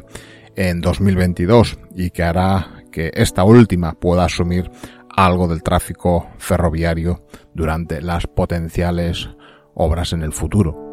en 0.55 0.79
2022 0.79 1.77
y 1.93 2.09
que 2.11 2.23
hará 2.23 2.85
que 2.89 3.11
esta 3.13 3.43
última 3.43 3.95
pueda 3.95 4.23
asumir 4.23 4.71
algo 5.13 5.49
del 5.49 5.61
tráfico 5.61 6.29
ferroviario 6.37 7.25
durante 7.53 8.01
las 8.01 8.27
potenciales 8.27 9.29
obras 9.73 10.13
en 10.13 10.23
el 10.23 10.31
futuro. 10.31 10.84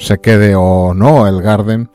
Se 0.00 0.18
quede 0.18 0.54
o 0.56 0.94
no 0.94 1.28
el 1.28 1.42
Garden, 1.42 1.90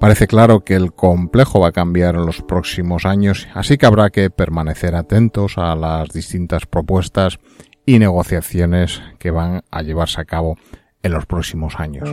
parece 0.00 0.26
claro 0.26 0.64
que 0.64 0.74
el 0.74 0.92
complejo 0.92 1.60
va 1.60 1.68
a 1.68 1.72
cambiar 1.72 2.16
en 2.16 2.26
los 2.26 2.42
próximos 2.42 3.06
años, 3.06 3.46
así 3.54 3.78
que 3.78 3.86
habrá 3.86 4.10
que 4.10 4.28
permanecer 4.28 4.96
atentos 4.96 5.56
a 5.56 5.76
las 5.76 6.08
distintas 6.08 6.66
propuestas 6.66 7.38
y 7.86 8.00
negociaciones 8.00 9.02
que 9.20 9.30
van 9.30 9.62
a 9.70 9.82
llevarse 9.82 10.20
a 10.20 10.24
cabo 10.24 10.56
en 11.04 11.12
los 11.12 11.26
próximos 11.26 11.76
años. 11.78 12.10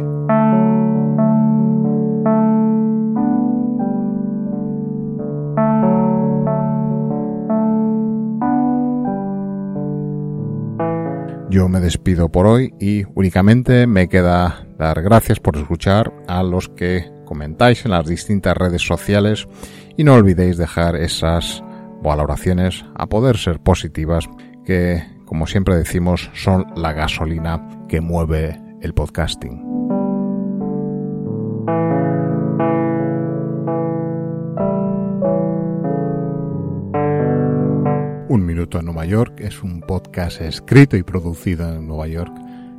Yo 11.51 11.67
me 11.67 11.81
despido 11.81 12.29
por 12.29 12.47
hoy 12.47 12.73
y 12.79 13.03
únicamente 13.13 13.85
me 13.85 14.07
queda 14.07 14.65
dar 14.79 15.01
gracias 15.01 15.41
por 15.41 15.57
escuchar 15.57 16.13
a 16.25 16.43
los 16.43 16.69
que 16.69 17.11
comentáis 17.25 17.83
en 17.83 17.91
las 17.91 18.05
distintas 18.05 18.55
redes 18.55 18.83
sociales 18.83 19.49
y 19.97 20.05
no 20.05 20.13
olvidéis 20.13 20.55
dejar 20.55 20.95
esas 20.95 21.61
valoraciones 22.01 22.85
a 22.95 23.07
poder 23.07 23.35
ser 23.35 23.59
positivas 23.59 24.29
que, 24.63 25.03
como 25.25 25.45
siempre 25.45 25.75
decimos, 25.75 26.31
son 26.33 26.67
la 26.77 26.93
gasolina 26.93 27.67
que 27.89 27.99
mueve 27.99 28.57
el 28.81 28.93
podcasting. 28.93 29.61
Un 38.31 38.45
Minuto 38.45 38.79
en 38.79 38.85
Nueva 38.85 39.03
York 39.03 39.41
es 39.41 39.61
un 39.61 39.81
podcast 39.81 40.39
escrito 40.39 40.95
y 40.95 41.03
producido 41.03 41.67
en 41.67 41.85
Nueva 41.85 42.07
York 42.07 42.33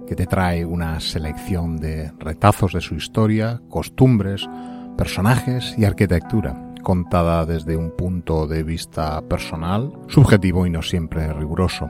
que 0.09 0.17
te 0.17 0.25
trae 0.25 0.65
una 0.65 0.99
selección 0.99 1.77
de 1.77 2.11
retazos 2.19 2.73
de 2.73 2.81
su 2.81 2.95
historia, 2.95 3.61
costumbres, 3.69 4.49
personajes 4.97 5.75
y 5.77 5.85
arquitectura, 5.85 6.73
contada 6.83 7.45
desde 7.45 7.77
un 7.77 7.95
punto 7.95 8.47
de 8.47 8.63
vista 8.63 9.21
personal, 9.29 9.93
subjetivo 10.09 10.67
y 10.67 10.71
no 10.71 10.81
siempre 10.81 11.31
riguroso. 11.35 11.87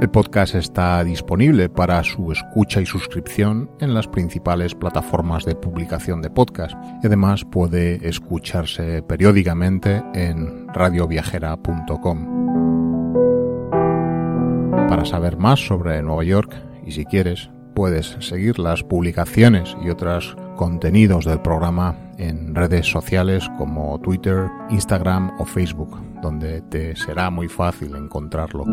El 0.00 0.08
podcast 0.08 0.54
está 0.54 1.04
disponible 1.04 1.68
para 1.68 2.02
su 2.04 2.32
escucha 2.32 2.80
y 2.80 2.86
suscripción 2.86 3.70
en 3.80 3.92
las 3.92 4.08
principales 4.08 4.74
plataformas 4.74 5.44
de 5.44 5.56
publicación 5.56 6.22
de 6.22 6.30
podcast 6.30 6.74
y 7.02 7.06
además 7.06 7.44
puede 7.44 8.08
escucharse 8.08 9.02
periódicamente 9.02 10.02
en 10.14 10.57
radioviajera.com. 10.72 12.38
Para 14.88 15.04
saber 15.04 15.36
más 15.36 15.60
sobre 15.66 16.02
Nueva 16.02 16.24
York 16.24 16.54
y 16.84 16.92
si 16.92 17.04
quieres 17.04 17.50
puedes 17.74 18.16
seguir 18.20 18.58
las 18.58 18.82
publicaciones 18.82 19.76
y 19.84 19.90
otros 19.90 20.36
contenidos 20.56 21.24
del 21.24 21.40
programa 21.40 21.96
en 22.18 22.54
redes 22.54 22.86
sociales 22.90 23.48
como 23.56 24.00
Twitter, 24.00 24.48
Instagram 24.70 25.32
o 25.38 25.44
Facebook, 25.44 25.96
donde 26.20 26.62
te 26.62 26.96
será 26.96 27.30
muy 27.30 27.48
fácil 27.48 27.94
encontrarlo. 27.94 28.64